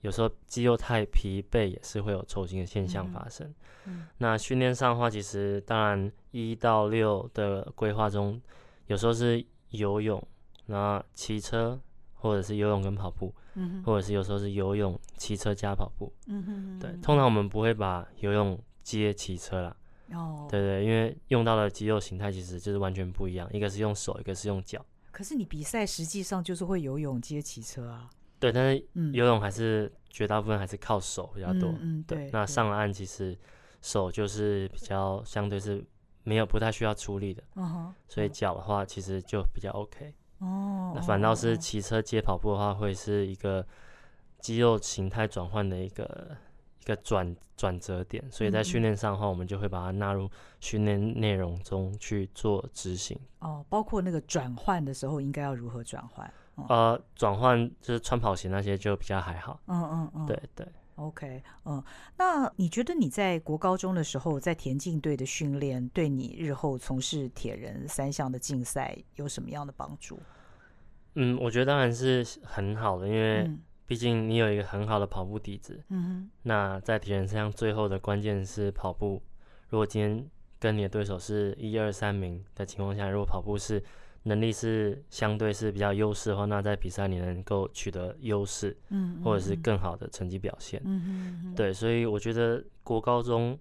[0.00, 3.46] 有时候肌肉太疲惫，也是会有抽筋的现象发生。
[3.86, 8.40] 嗯，嗯那训练上的话，其实当然一到六的规划中，
[8.86, 10.22] 有时候是游泳，
[10.66, 11.78] 那骑车，
[12.14, 16.12] 或者是游泳跟跑步，嗯，或者是有时候是游泳、骑车加跑步。
[16.26, 19.76] 嗯哼，对，通常我们不会把游泳接骑车啦。
[20.12, 24.84] 哦，对对，因为用到的肌肉形态其实就是完全不一样，一个是用手，一个是用脚。
[25.12, 28.10] 可是你比赛实际上就是会游泳接骑车啊？
[28.40, 31.68] 对，但是游泳还是绝大部分还是靠手比较多。
[31.70, 32.28] 嗯，嗯，对。
[32.32, 33.38] 那上了岸其实
[33.80, 35.84] 手就是比较相对是
[36.24, 37.42] 没有不太需要出力的。
[37.54, 37.94] 嗯哼。
[38.08, 40.12] 所以脚的话其实就比较 OK。
[40.38, 40.92] 哦。
[40.96, 43.64] 那反倒是骑车接跑步的话，会是一个
[44.40, 46.36] 肌肉形态转换的一个。
[46.80, 50.26] 一个转转折点，所以在训练上的话，我们就会把它纳入
[50.60, 53.20] 训练内容中去做执行。
[53.40, 56.32] 哦，包括那个转换的时候，应该要如何转换？
[56.56, 59.60] 嗯、呃，转换就是穿跑鞋那些就比较还好。
[59.66, 60.66] 嗯嗯嗯，对对。
[60.96, 61.82] OK，嗯，
[62.18, 70.18] 那你觉得你在国高中的时候，在田径队的训练，对你日后从事铁人三项的竞赛有什么样的帮助？
[71.14, 73.60] 嗯，我觉得当然是很好的，因为、嗯。
[73.86, 76.30] 毕竟你有一个很好的跑步底子，嗯哼。
[76.42, 79.20] 那在铁人三项最后的关键是跑步。
[79.68, 83.82] 如果今天跟你的对手是一二三名的情况下，如果跑步是
[84.22, 91.54] 能力是相对是比较优势的话，那在比赛你能够取得优势，嗯，或者是更好的成绩表现，嗯哼。
[91.54, 93.58] 对，所以我觉得国高中，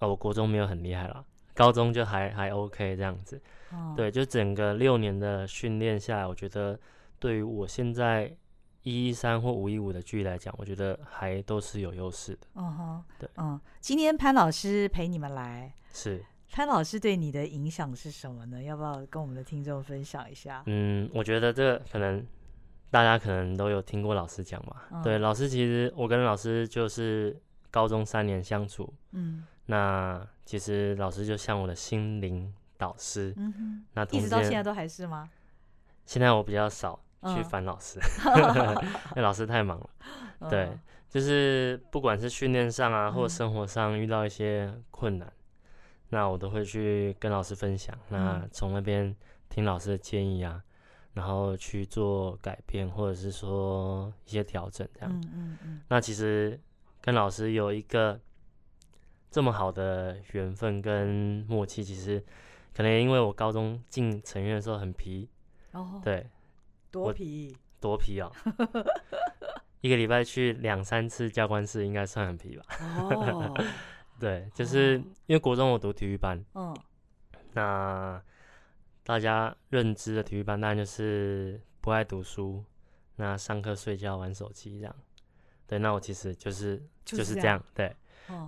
[0.00, 3.40] 哦，我国中没有很厉害啦，高中就还还 OK 这样子。
[3.72, 3.94] 哦。
[3.96, 6.78] 对，就整个六年的训练下来，我觉得
[7.18, 8.36] 对于我现在。
[8.84, 12.46] 一一三或五一五的距离来讲，我觉得还都是有优势的。
[12.54, 18.62] 嗯哼，对，嗯，今天潘老师陪你们来，是潘老师对你的影响是什么呢？
[18.62, 20.62] 要不要跟我们的听众分享一下？
[20.66, 22.26] 嗯，我觉得这个可能
[22.90, 24.76] 大家可能都有听过老师讲嘛。
[24.92, 35.28] 嗯、对，老师其实我跟老师就是高中三年相处，嗯，那其实老师就像我的心灵导师，嗯哼，那一直到现在都还是吗？
[36.06, 37.00] 现在我比较少。
[37.34, 37.98] 去烦老师，
[39.10, 39.90] 因为老师太忙了。
[40.48, 40.70] 对，
[41.10, 45.28] 就是不管是训练上啊，或者生活上遇到一些困难，
[46.10, 47.96] 那我都会去跟老师分享。
[48.08, 49.14] 那从那边
[49.48, 50.62] 听老师的建议啊，
[51.14, 55.10] 然后去做改变，或者是说一些调整，这样。
[55.10, 55.80] 嗯嗯嗯。
[55.88, 56.58] 那其实
[57.00, 58.20] 跟老师有一个
[59.30, 62.24] 这么好的缘分跟默契，其实
[62.74, 65.28] 可能因为我高中进成院的时候很皮。
[65.72, 66.00] 哦。
[66.04, 66.26] 对。
[66.90, 68.32] 多皮，多皮哦！
[69.82, 72.64] 一个礼拜去两三次教官室，应该算很皮吧？
[72.98, 73.54] 哦，
[74.18, 76.76] 对，就是因为国中我读体育班，嗯，
[77.52, 78.20] 那
[79.04, 82.64] 大家认知的体育班当然就是不爱读书，
[83.16, 84.94] 那上课睡觉玩手机这样。
[85.66, 87.62] 对，那我其实就是就是这样。
[87.74, 87.94] 对，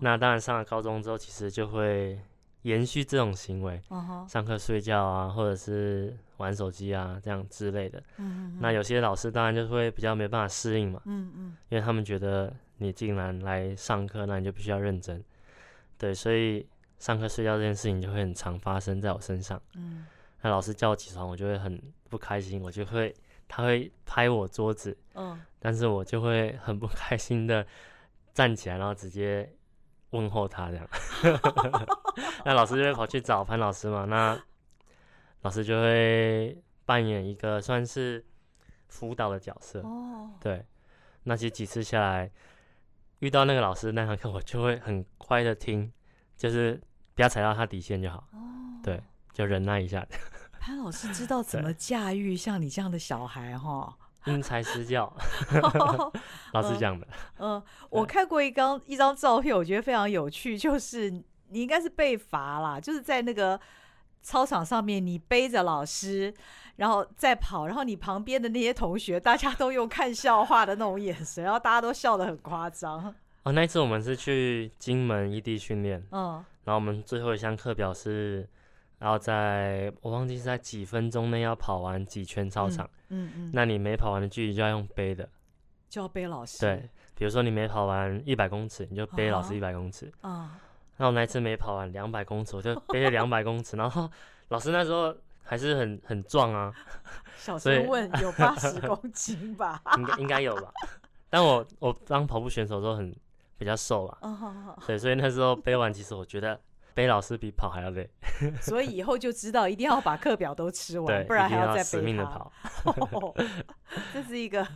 [0.01, 2.19] 那当然上了高中之后，其实就会。
[2.65, 4.31] 延续这种行为，uh huh.
[4.31, 7.99] 上课睡觉啊，或者是玩手机啊，这样之类的。
[8.19, 8.59] 嗯嗯。
[8.61, 11.01] 那有些老师当然就会比较没办法适应嘛。
[11.07, 11.57] 嗯嗯。
[11.71, 15.25] 因为他们觉得你竟然来上课，那你就必须要认真。
[16.01, 16.67] 对，所以
[16.99, 19.61] 上课睡觉这件事情就会很常发生在我身上。
[19.75, 20.07] 嗯。
[20.41, 23.15] 那老师叫我起床，我就会很不开心，我就会
[23.47, 24.97] 他会拍我桌子。
[25.15, 25.41] 嗯。
[25.59, 27.67] 但是我就会很不开心的
[28.33, 29.55] 站起来，然后直接。
[30.11, 30.89] 问候他这样，
[32.45, 34.05] 那老师就会跑去找潘老师嘛。
[34.07, 34.37] 那
[35.43, 38.27] 老师就会扮演一个算是
[38.89, 39.79] 辅导的角色。
[39.83, 40.67] 哦，对。
[41.23, 42.29] 那其实几次下来，
[43.21, 45.91] 遇到那个老师那堂课，我就会很乖的听，
[46.37, 46.79] 就是
[47.15, 48.19] 不要踩到他底线就好。
[48.33, 48.39] 哦，
[48.83, 49.03] 对，
[49.33, 50.07] 就忍耐一下。
[50.59, 53.97] 潘老师知道怎么驾驭像你这样的小孩哈。
[54.27, 55.11] 因材施教，
[56.53, 57.09] 老师讲的。
[57.39, 61.25] 嗯，嗯，我看过一张一张照片，我觉得非常有趣，就是你
[61.63, 63.59] 应该是被罚啦，就是在那个
[64.21, 66.35] 操场上面，你背着老师，
[66.77, 73.15] 然后再跑，然后你旁边的那些同学，大家都用看笑话的那种眼神，然后大家都笑得很夸张。
[73.43, 78.47] 哦，那一次我们是去金门异地训练，嗯，然后我们最后一项课表是
[78.99, 85.27] 然后在我忘记是在几分钟内要跑完几圈操场，嗯嗯，那你没跑完的距离就要用背的，
[85.89, 90.61] 就要背老师，对，比如说你没跑完一百公尺，你就背老师一百公尺，啊，
[90.99, 94.11] 那我那一次没跑完两百公尺，我就背了两百公尺，然后
[94.49, 96.73] 老师那时候还是很很壮啊，
[97.37, 100.73] 小声问 有八十公斤吧， 应该应该有吧，
[101.29, 103.15] 但我我当跑步选手的时候很
[103.59, 106.61] 比较瘦了，哦，对，所以那时候背完其实我觉得。
[106.93, 108.11] 背老师比跑还要累，
[108.61, 112.53] 所以以后就知道一定要把课表都吃完，不然还要再死命的跑。
[114.13, 114.67] 这是一个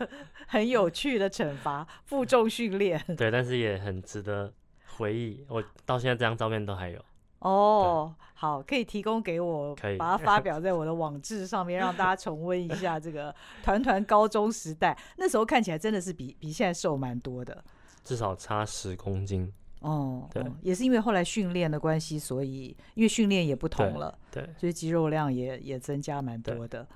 [0.47, 2.99] 很有趣的惩罚，负重训练。
[3.19, 4.51] 对，但是也很值得
[4.97, 5.45] 回忆。
[5.49, 7.05] 我到现在这张照片都还有。
[7.45, 14.97] 哦，好，可以提供给我，可以把它发表在我的网志上面，让大家重温一下这个团团高中时代。
[15.19, 17.63] 那时候看起来真的是比比现在瘦蛮多的，
[18.03, 19.53] 至少差十公斤。
[19.81, 26.87] 哦，对，也是因为后来训练的关系，所以因为训练也不同了，对，对，所以肌肉量也也增加蛮多的。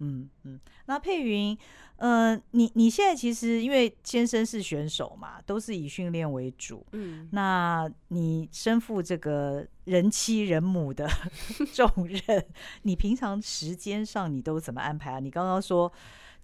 [0.00, 1.56] 嗯嗯，那佩云，
[1.96, 11.08] 嗯、呃，你你现在其实因为先生是选手嘛，都是以训练为主，嗯，那你身负这个人妻人母的
[11.74, 12.44] 重任，
[12.82, 15.18] 你平常时间上你都怎么安排啊？
[15.20, 15.92] 你刚刚说。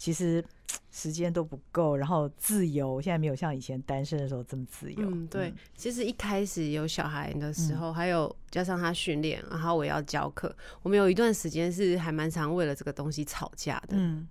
[0.04, 0.44] 其实
[0.92, 5.08] 时间都不够，然后自由，现在没有像以前单身的时候这么自由。
[5.10, 5.48] 嗯，对。
[5.48, 13.96] 嗯、其实一开始有小孩的时候，嗯、还有加上他训练，然后我也要教课，我们有一段时间是还蛮常为了这个东西吵架的。
[13.96, 14.28] 嗯。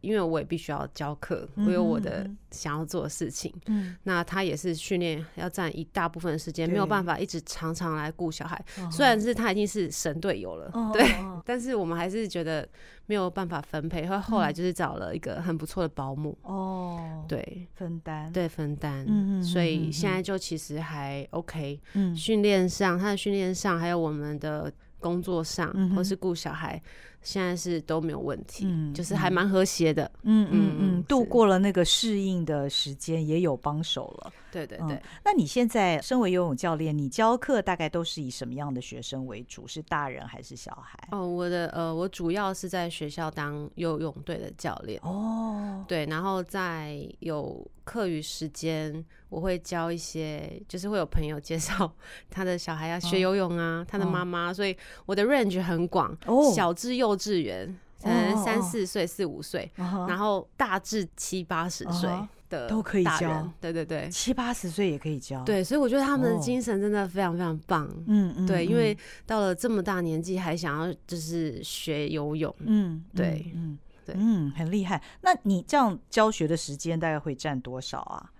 [0.00, 3.52] 因为我也必须要教课，我有我的想要做的事情。
[3.66, 8.62] 嗯，那他也是训练要占一大部分的时间，没有办法一直常常来顾小孩。
[8.90, 11.04] 虽然是他已经是神队友了，对，
[11.44, 12.68] 但是我们还是觉得
[13.06, 14.06] 没有办法分配。
[14.06, 16.36] 后后来就是找了一个很不错的保姆。
[16.42, 19.04] 哦，对，分担，对，分担。
[19.08, 21.80] 嗯，所以现在就其实还 OK。
[21.94, 26.80] 嗯，训练上，他的训练上，还有我们的工作上，或是顾小孩。
[27.26, 34.32] 现在是都没有问题，嗯、就是还蛮和谐的，嗯嗯嗯，度过了那个适应的时间，也有帮手了。
[34.56, 39.66] 对对对、嗯，那你现在身为游泳教练，你教课大概都是以什么样的学生为主？
[39.66, 40.98] 是大人还是小孩？
[41.10, 44.98] 哦，我的呃，我主要是在学校当游泳队的教练。
[45.02, 51.92] 哦，对，然后在有课余时间，我会教一些，就是会有朋友介绍
[52.30, 62.08] 他的小孩要学游泳啊，哦、他的妈妈，哦、所以我的 range 很广，哦、小至幼稚园，可能三四岁、四五岁，哦、然后大至七八十岁。
[62.48, 75.02] 都可以教，对对对，七八十岁也可以教，对，所以我觉得他们的精神真的非常非常棒，嗯嗯，对，因为到了这么大年纪还想要就是学游泳，嗯，对，嗯对，嗯，很厉害。
[75.20, 78.30] 那你这样教学的时间大概会占多少啊？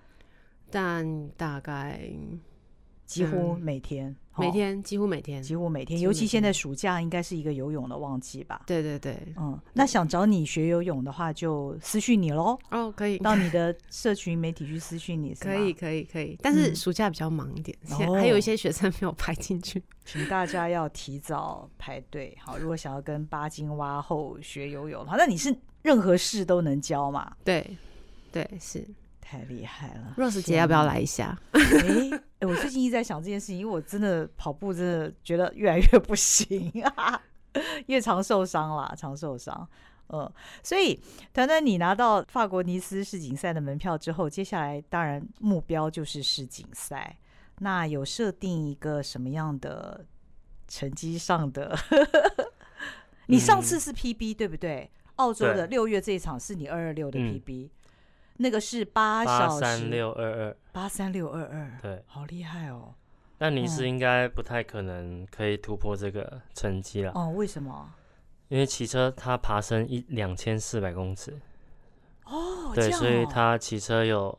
[0.71, 2.11] 但大概。
[3.07, 8.63] 几乎每天，每天几乎每天，几乎每天，尤其现在暑假应该是一个游泳的旺季吧？
[8.67, 12.59] 对对对，嗯，那想找你学游泳的话，就私讯你喽。
[12.71, 16.37] 哦，可以 到你的社群媒体去私讯你，可以可以可以。
[16.43, 22.37] 但是暑假比较忙一点，还有一些学生没有排进去，请大家要提早排队。
[22.41, 27.33] 好，如果想要跟八金蛙后学游泳的话，那你是任何事都能教嘛？
[27.45, 27.65] 对，
[28.33, 28.85] 对是。
[29.29, 31.37] 太厉害了，Rose 姐要不要来一下？
[32.39, 37.21] 哎我最近一直在想这件事情，因为我真的跑步真的觉得越来越不行啊，
[37.87, 39.69] 因为常受伤啦，常受伤。
[40.11, 41.01] 嗯，所以
[41.35, 47.19] 团团，你拿到法国尼斯世锦赛的门票之后，接下来当然目标就是世锦赛。
[47.59, 50.07] 那有设定一个什么样的
[50.69, 51.77] 成绩上的？
[53.27, 54.89] 你上次是 PB、嗯、对不对？
[55.17, 57.67] 澳洲的六月这一场是你二二六的 PB。
[57.67, 57.71] 嗯
[58.39, 62.95] 那个是八小时八三六二二，八三六二二，对，好厉害哦！
[63.39, 67.31] 但你是应该不太可能可以突破这个成绩了哦？
[67.31, 67.91] 为什么？
[68.49, 71.39] 因为骑车它爬升一两千四百公尺
[72.25, 74.39] 哦，对，哦、所以它骑车有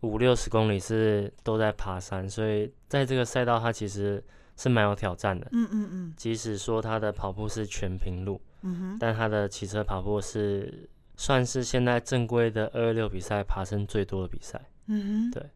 [0.00, 4.22] 五六十公里是都在爬山，所以在这个赛道它其实
[4.56, 5.48] 是蛮有挑战的。
[5.52, 10.88] 嗯嗯嗯，即使说它的跑步是全平路，嗯哼，但它的骑车跑步是。
[11.18, 14.58] 算是现在正规的二二六比赛爬升最多的比赛。
[14.86, 15.50] 嗯哼，对，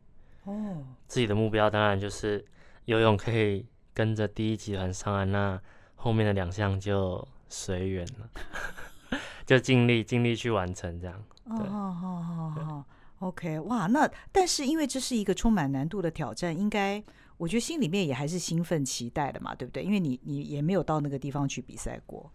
[0.44, 2.44] 哦，自己的目标当然就是
[2.86, 5.58] 游泳可以跟着第一集团上岸，那
[5.94, 11.24] 后面的两项就随缘了， 就尽力尽力去完成这样。
[11.46, 12.84] 对，哦哦哦哦
[13.20, 17.00] ，OK，哇，那但是因为这是一个充满难度的挑战，应该
[17.36, 19.84] 我觉得心里面也还是兴奋期待的嘛，对不对？
[19.84, 22.30] 因为你你也没有到那个地方去比赛过。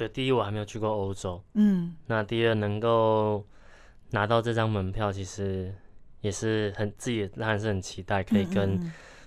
[0.00, 3.44] 对，第一我还没有去过欧洲，嗯，那第二能够
[4.12, 5.74] 拿到这张门票，其实
[6.22, 8.80] 也是很自己当然是很期待，可以跟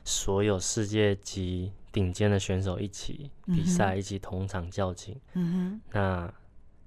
[0.04, 5.16] 所有世界级顶尖的选手一起比赛，嗯、一起同场较劲。
[5.34, 6.34] 嗯哼，那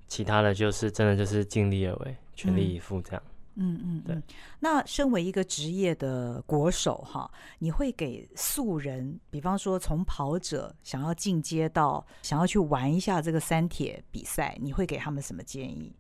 [0.08, 3.22] 其他的就是真的就是尽力而为，全力以赴这样。
[3.24, 4.22] 嗯嗯嗯，对。
[4.60, 15.94] 那身为一个职业的国手哈，你会给素人，比方说从跑者想要进阶到想要去玩一下这个三铁比赛，你会给他们什么建议？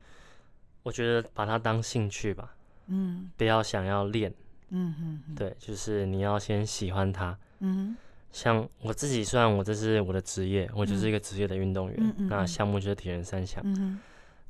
[0.82, 2.54] 我觉得把它当兴趣吧。
[2.86, 4.32] 嗯，不要想要练。
[4.68, 4.94] 嗯
[5.26, 7.38] 哼，对，就是你要先喜欢它。
[7.60, 7.96] 嗯。
[8.32, 13.62] 像我自己，虽然我这是我的职业，我就是一个职业的运动员，嗯、那项目就是铁人三项。
[13.64, 13.98] 嗯、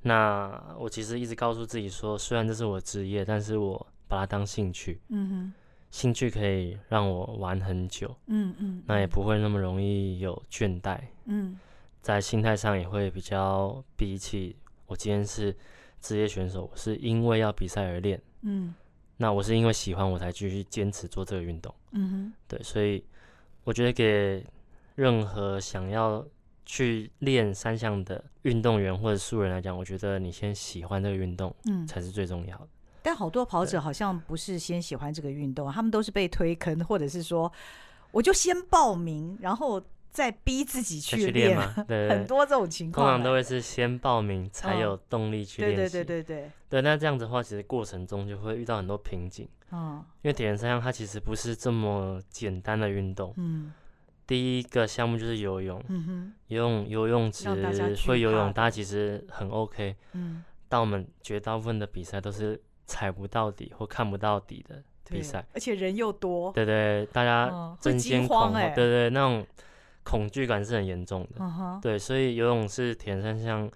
[0.07, 5.01] 那我其实一直告诉自己说，虽然这是我职业，但是我把它当兴趣。
[5.09, 5.53] 嗯、哼
[5.91, 8.17] 兴趣可以让我玩很久。
[8.27, 11.01] 嗯嗯、那也不会那么容易有倦怠。
[11.25, 11.59] 嗯、
[12.01, 15.57] 在心态上也会比较，比起我今天是
[16.01, 18.21] 职业选手，我是因为要比赛而练。
[18.43, 18.75] 嗯、
[19.17, 21.75] 那我是因为喜欢我才继续坚持做这个运动。
[21.93, 23.05] 嗯、哼对，所以。
[23.67, 24.47] 我觉得给
[24.95, 26.25] 任何想要
[26.67, 32.69] 去练三项的运动员或者素人来讲，我觉得你先喜欢这个运动，嗯，才是最重要的。
[33.03, 37.51] 但好多跑者好像不是先喜欢这个运动，他们都是被推坑，或者是说，
[38.11, 41.73] 我就先报名，然后再逼自己去练嘛。
[41.87, 45.93] 对，很多这种情况，通常都会是先报名才有动力去练习。
[45.93, 46.51] 对对对对对。
[46.69, 49.49] 对，那这样子的话，其实过程中就会遇到很多瓶颈。
[49.71, 53.33] 嗯，因为铁人三项它其实不是这么简单的运动。
[53.37, 53.73] 嗯，
[54.27, 55.83] 第一个项目就是游泳。
[55.89, 57.49] 嗯，游泳游泳池
[58.07, 59.95] 会游泳，大家其实很 OK。
[60.13, 66.53] 嗯，但我们绝大部分的比赛都是踩不到底或看不到底的比赛，而且人又多。
[66.53, 68.53] 对对，大家争先恐后。
[68.53, 69.47] 对对，那种
[70.03, 71.37] 恐惧感是很严重的。
[71.39, 73.71] 嗯哼，对，所以游泳是铁人三项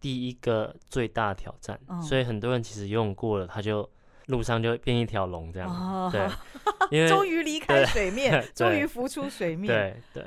[0.00, 1.78] 第一个最大挑战。
[2.02, 3.88] 所以很多人其实游泳过了，他就。
[4.26, 6.28] 路上就变一条龙这样，哦、对，
[6.90, 9.66] 因为终于离开水面，终于浮出水面，
[10.12, 10.24] 对对，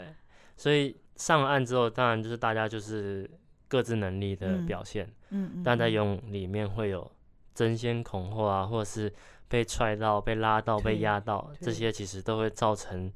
[0.57, 3.29] 所以上了岸之后，当然就是大家就是
[3.67, 7.09] 各自能力的表现，嗯，嗯嗯，但在游泳里面会有
[7.53, 9.11] 争先恐后啊，或者是
[9.47, 13.11] 被踹到、被拉到、被压到，这些其实都会造成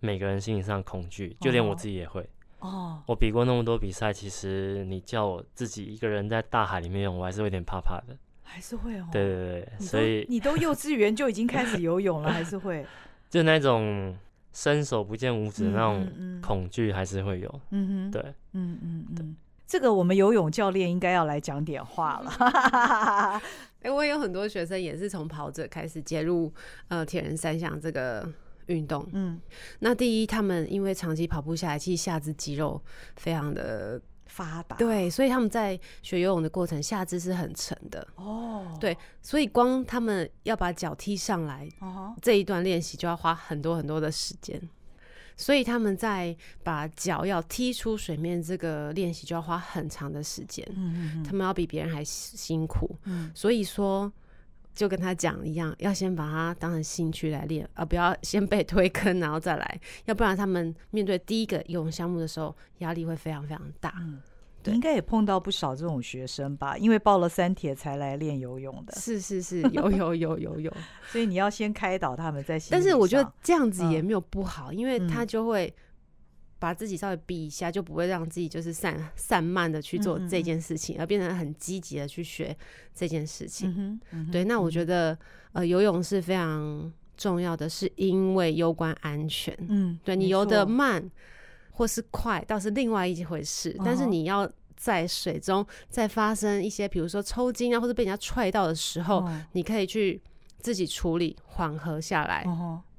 [0.00, 2.28] 每个人心理上恐惧，就连我自己也会。
[2.58, 8.16] 哦，我比过那么多比赛，其实你叫我自己一个人在大海里面游，我还是有点怕怕的。
[8.44, 12.86] 还是会哦，对对对，所以你都幼稚园就已经开始游泳了， 还是会，
[13.28, 14.16] 就那种
[14.52, 18.22] 伸手不见五指的那种恐惧还是会有，嗯哼，对，
[18.52, 19.36] 嗯嗯嗯，
[19.66, 22.30] 这个我们游泳教练应该要来讲点话了。
[23.82, 26.52] 哎，我有很多学生也是从跑者开始接入
[26.88, 28.26] 呃铁人三项这个
[28.66, 29.40] 运动，嗯，
[29.80, 32.80] 那第一他们因为长期跑步下来，其实下肢肌肉
[33.16, 34.00] 非常的。
[34.34, 38.76] 发达对，所以他们在学游泳的过程，下肢是很沉的哦。
[38.80, 44.60] 对，所以光他们要把脚踢上来，哦、这一段练习就要花很多很多的时间。
[45.36, 50.66] 所以他们在把脚要踢出水面这个练习就要花很长的时间。
[50.70, 52.96] 嗯嗯嗯，他们要比别人还辛苦。
[53.04, 54.12] 嗯，所以说。
[54.74, 63.94] 就跟他讲一样，要先把它当成兴趣来练，而不要先被推坑然后再来，要不然他们面对第一个游泳项目的时候，压力会非常非常大。
[64.00, 64.20] 嗯，
[64.62, 66.76] 对，应该也碰到不少这种学生吧？
[66.76, 68.92] 因为报了三铁才来练游泳的。
[68.96, 70.72] 是是是，有有有有有，
[71.06, 72.58] 所以你要先开导他们再。
[72.70, 75.72] 但是我觉得这样子也没有不好，嗯，因为他就会。
[76.64, 82.56] 把自己稍微逼一下，就不会让自己就是散散漫的去做这件事情，嗯嗯，而变成很积极的去学
[82.94, 84.00] 这件事情。
[84.32, 85.16] 对，那我觉得
[85.52, 89.54] 呃，游泳是非常重要的，是因为攸关安全。
[89.68, 91.10] 嗯，对，你游得慢
[91.72, 100.18] 或是快倒是另外一回事，但是你要在水中在发生一些，比如说抽筋啊，或者被人家踹到的时候，你可以去
[100.60, 102.42] 自己处理，缓和下来。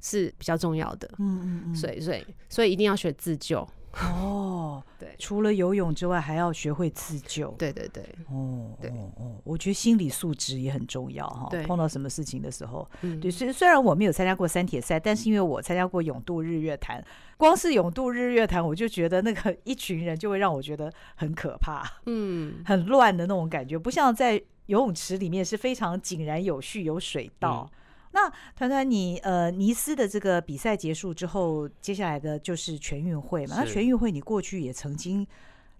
[0.06, 3.68] 是比较重要的，嗯嗯嗯，所以所以所以一定要学自救。
[3.94, 8.92] 哦， 对，除了游泳之外，还要学会自救，对对对，哦，对。
[8.92, 12.88] 哦，我觉得心理素质也很重要哈，对，碰到什么事情的时候，
[13.22, 17.04] 对，虽虽然我没有参加过三铁赛，但是因为我参加过泳渡日月潭，
[17.38, 24.34] 光是泳渡日月潭，我就觉得那个一群人就会让我觉得很可怕，嗯， 很乱的那种感觉，不像在
[24.66, 27.72] 游泳池里面是非常井然有序，有水道。
[28.16, 33.58] 那团团，你呃尼斯的这个比赛结束之后，接下来的就是全运会嘛？
[33.58, 35.28] 那全运会你过去也曾经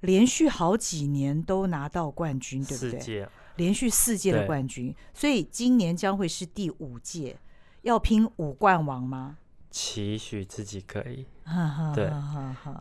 [0.02, 3.00] 连续好几年都拿到冠军，对不对？
[3.00, 7.38] 届连续四届的冠军，所以今年将会是第五届，
[7.84, 9.38] 要拼五冠王吗？
[9.72, 11.26] 期许自己可以，
[11.96, 12.12] 对，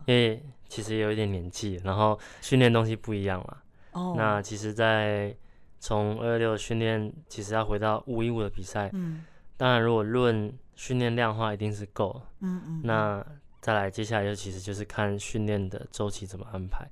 [0.05, 3.63] 因为其实有一点年纪，然后训练东西不一样了。
[3.93, 5.33] 哦，那其实，在
[5.79, 9.23] 从二六训练，其实要回到五一五的比赛，嗯。
[9.57, 12.21] 当然，如果论训练量的话，一定是够。
[12.39, 12.81] 嗯嗯。
[12.83, 13.25] 那
[13.61, 16.89] 再来接下来就其实就是看训练的周期怎么安排，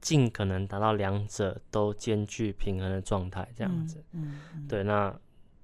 [0.00, 4.02] 尽可能达到两者都兼具平衡的状态，这样子。
[4.12, 5.16] 嗯，嗯嗯对，那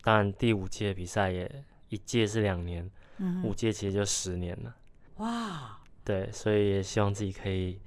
[0.02, 2.88] 当然第五届比赛也一届是两年，
[3.18, 4.74] 嗯、五届其实就十年了。
[5.16, 5.78] 哇！
[6.04, 7.80] 对，所以也希望自己可以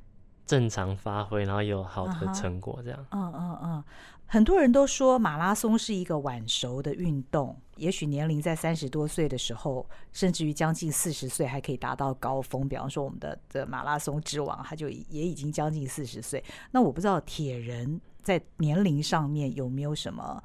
[0.45, 3.05] 正常发挥，然后有好的成果，这样。
[3.11, 3.83] 嗯嗯嗯。
[4.31, 12.69] 很多人都说马拉松是一个晚熟的运动，也许年龄在三十多岁的时候，甚至于将近四十岁还可以达到高峰。
[12.69, 16.43] 比方说我们的的马拉松之王，他就也已经将近四十岁。
[16.69, 20.43] 那我不知道铁人在年龄上面有没有什么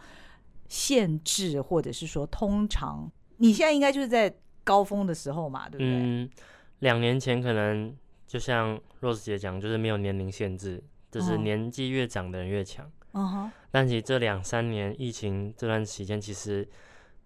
[0.66, 3.07] 限制，或者是说，通常
[3.37, 5.93] 你现在应该就是在高峰的时候嘛，对不对？
[5.93, 6.30] 嗯，
[6.78, 7.95] 两年前可能
[8.26, 12.91] 就像 Rose 姐讲，就是没有年龄限制，就是年纪越长的人越强。
[13.12, 16.64] 嗯哼，但其实这两三年疫情这段时间，其实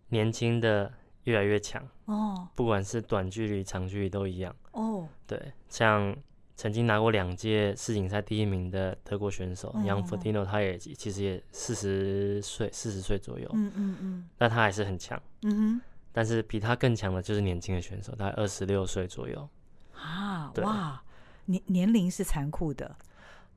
[0.09, 0.91] 年轻的
[1.25, 5.07] 越来越强哦，不管是短距离、长距离都一样哦。
[5.27, 6.17] 对，像
[6.57, 15.81] 曾经拿过两届世锦赛第一名的德国选手 Jan Frodeno，他也其实也四十岁、四十岁左右，嗯嗯嗯，但他还是很强，嗯哼。
[16.13, 19.47] 但是比他更强的就是年轻的选手，大概二十六岁左右
[19.93, 20.51] 啊。
[20.63, 21.05] 哇，
[21.45, 22.97] 年年龄是残酷的，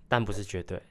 [0.09, 0.83] 但不是绝对。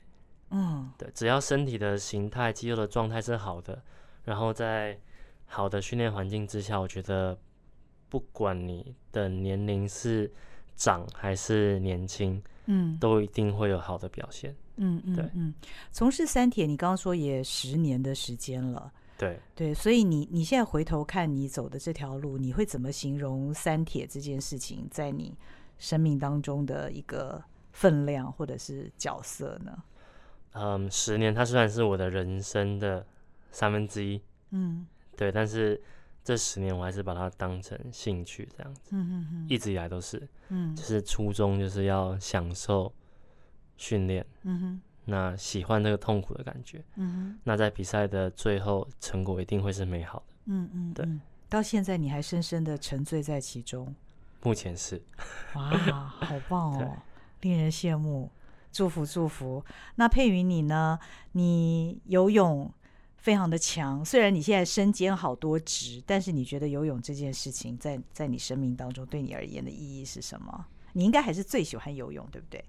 [0.50, 3.82] 嗯，对，只要身体的形态、肌肉的状态是好的，
[4.24, 4.98] 然后在
[5.46, 7.38] 好的训练环境之下，我觉得
[8.08, 10.30] 不管你的年龄是
[10.76, 14.54] 长还是年轻，嗯，都一定会有好的表现。
[14.76, 15.54] 嗯嗯，对，嗯，
[15.92, 25.36] 从事三铁，你刚刚说也十年的时间了，对对，所以你你现在回头看你走的这条路，你会怎么形容三铁这件事情在你
[25.78, 27.42] 生命当中的一个
[27.72, 29.82] 分量或者是角色呢？
[30.52, 33.06] 嗯，十年，它虽然是我的人生的
[33.52, 34.20] 三分之一，
[34.50, 34.86] 嗯，
[35.16, 35.80] 对，但是
[36.24, 42.92] 这十年我还是把它当成兴趣这样子，嗯嗯嗯，一直以来都是，嗯，就是初衷就是要享受
[43.76, 51.06] 训练，嗯哼，那喜欢这个痛苦的感觉，嗯哼，那在比赛的最后成果一定会是美好的，嗯嗯，对，
[51.48, 53.94] 到现在你还深深的沉醉在其中，
[54.42, 55.00] 目前是，
[55.54, 55.70] 哇，
[56.08, 56.96] 好棒哦，
[57.42, 58.28] 令人羡慕。
[58.72, 59.64] 祝福祝福。
[59.96, 60.98] 那佩云你呢？
[61.32, 62.72] 你游泳
[63.16, 70.66] 非常的强，虽然你现在身兼好多职，但是你觉得游泳这件事情在在你生命当中对你而言的意义是什么？
[70.92, 72.64] 你应该还是最喜欢游泳，对不对？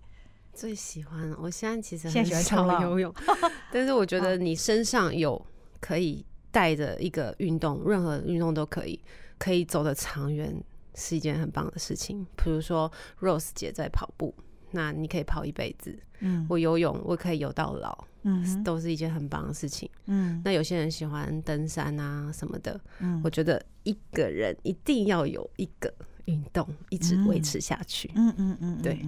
[0.53, 1.33] 最喜欢。
[1.39, 3.13] 我现在其实很喜欢唱游泳，
[3.71, 5.43] 但是我觉得你身上有
[5.79, 8.99] 可以带着一个运动，任何运动都可以，
[9.37, 10.53] 可以走得长远，
[10.93, 12.27] 是一件很棒的事情。
[12.35, 12.91] 比如说
[13.21, 14.35] Rose 姐在跑步。
[14.71, 20.41] 那你可以跑一辈子，嗯，我游泳我可以游到老，嗯，都是一件很棒的事情，嗯。
[20.43, 25.93] 那有些人喜欢登山啊什么的，嗯，我觉得一个人一定要有一个
[26.25, 28.99] 运动，一直维持下去，嗯嗯嗯，嗯，对。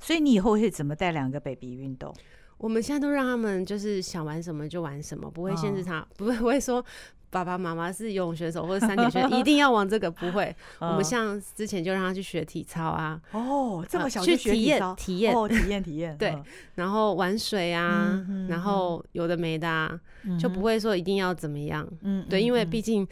[0.00, 2.14] 所以你以后会怎么带两个 baby 运动？
[2.62, 6.84] 我们现在都让他们就是想玩什么就玩什么，不会限制他，不会不会说。
[7.32, 10.54] 爸爸妈妈是游泳选手或者三铁选手， 一定要玩这个不会。
[10.80, 16.36] 我们像之前就让他去学体操啊，哦，这么小就学体操，体验体验体验，对，
[16.74, 19.98] 然后玩水啊，然后有的没的啊，
[20.38, 23.08] 就不会说一定要怎么样，嗯，对，因为毕竟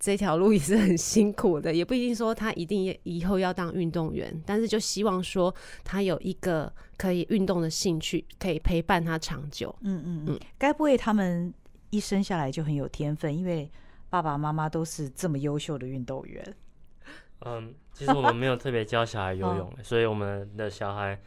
[0.00, 9.72] 这条路也是很辛苦的，也不一定说他一定以后要当运动员，但是就希望说他有一个可以运动的兴趣，可以陪伴他长久。
[9.82, 11.54] 嗯嗯嗯，该不会他们？
[11.92, 13.68] 一生下来就很有天分，因为
[14.08, 16.54] 爸爸妈妈都是这么优秀的运动员。
[17.44, 21.20] 嗯，其实我们没有特别教小孩游泳， 哦、所以我们的小孩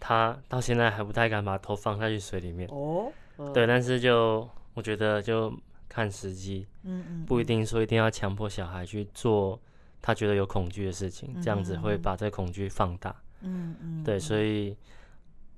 [0.00, 2.66] 他到现在还不太敢把头放下去水里面。
[2.70, 5.52] 哦，哦对，但是就我觉得就
[5.88, 9.58] 看时机，嗯，嗯嗯，不一定说一定要强迫小孩去做
[10.00, 13.10] 他觉得有恐惧的事情，这样子会把这恐惧放大。
[13.40, 14.76] 嗯，嗯嗯，对，所以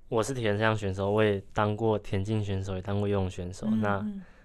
[0.08, 3.66] 我是铁人三项选手，我也当过田径选手，也当过游泳选手。
[3.66, 4.04] 那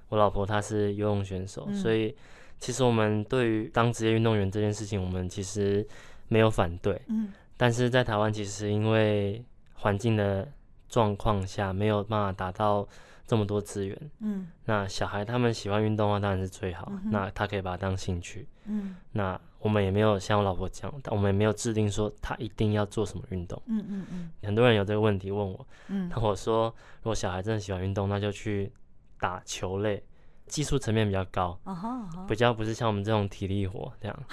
[0.09, 2.15] 我老婆她是游泳选手，嗯、所以
[2.59, 5.85] 其实我们对于当职业运动员这件事情，我们其实
[6.27, 7.01] 没有反对。
[7.07, 10.47] 嗯，但是在台湾，其实因为环境的
[10.87, 12.87] 状况下，没有办法达到
[13.25, 14.11] 这么多资源。
[14.19, 16.87] 嗯，那小孩他们喜欢运动的话，当然是最好。
[16.91, 18.47] 嗯、那他可以把它当兴趣。
[18.65, 23.61] 嗯，那我们也没有像我老婆讲，我们也没有制定说他一定要做什么运动。
[23.67, 24.31] 嗯嗯嗯。
[24.43, 28.71] 很多人有这个问题问我，嗯，那我说如果小孩真的喜欢运动，那就去。
[29.17, 30.03] 打球类，
[30.45, 32.27] 技术层面比较高，uh uh.
[32.27, 34.23] 比较不是像我们这种体力活这样，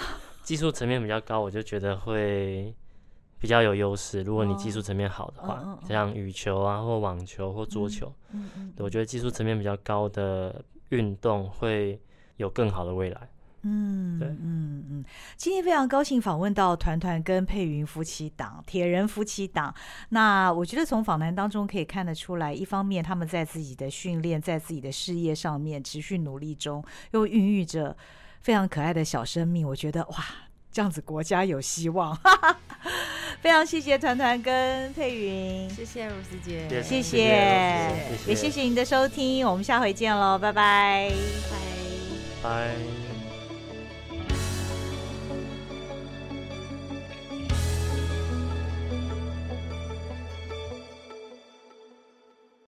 [0.43, 2.75] 技术层面比较高，我就觉得会
[3.43, 4.23] 比较有优势。
[4.23, 5.89] 如果你技术层面好的话，uh uh.
[5.89, 8.85] 像羽球啊，或网球或桌球，嗯嗯、uh，huh.
[8.85, 12.01] 我觉得技术层面比较高的运动会
[12.37, 13.29] 有更好的未来。
[13.63, 15.05] 嗯，对，嗯嗯。
[15.37, 19.75] 今天非常高兴访问到团团跟佩云夫妻档，铁人夫妻档。
[20.11, 27.97] 那我觉得从访谈当中可以看得出来，一方面他们在自己的训练，在自己的事业上面持续努力中，又孕育着
[28.41, 29.67] 非常可爱的小生命。
[29.67, 30.25] 我觉得哇，
[30.73, 32.19] 这样子国家有希望。
[33.41, 37.19] 非常谢谢团团跟佩云，谢谢如思姐，谢谢，谢谢
[38.29, 41.11] 也谢谢您的收听，我们下回见喽，拜拜，
[41.51, 41.59] 拜
[42.43, 42.51] 拜。
[42.51, 43.12] 拜。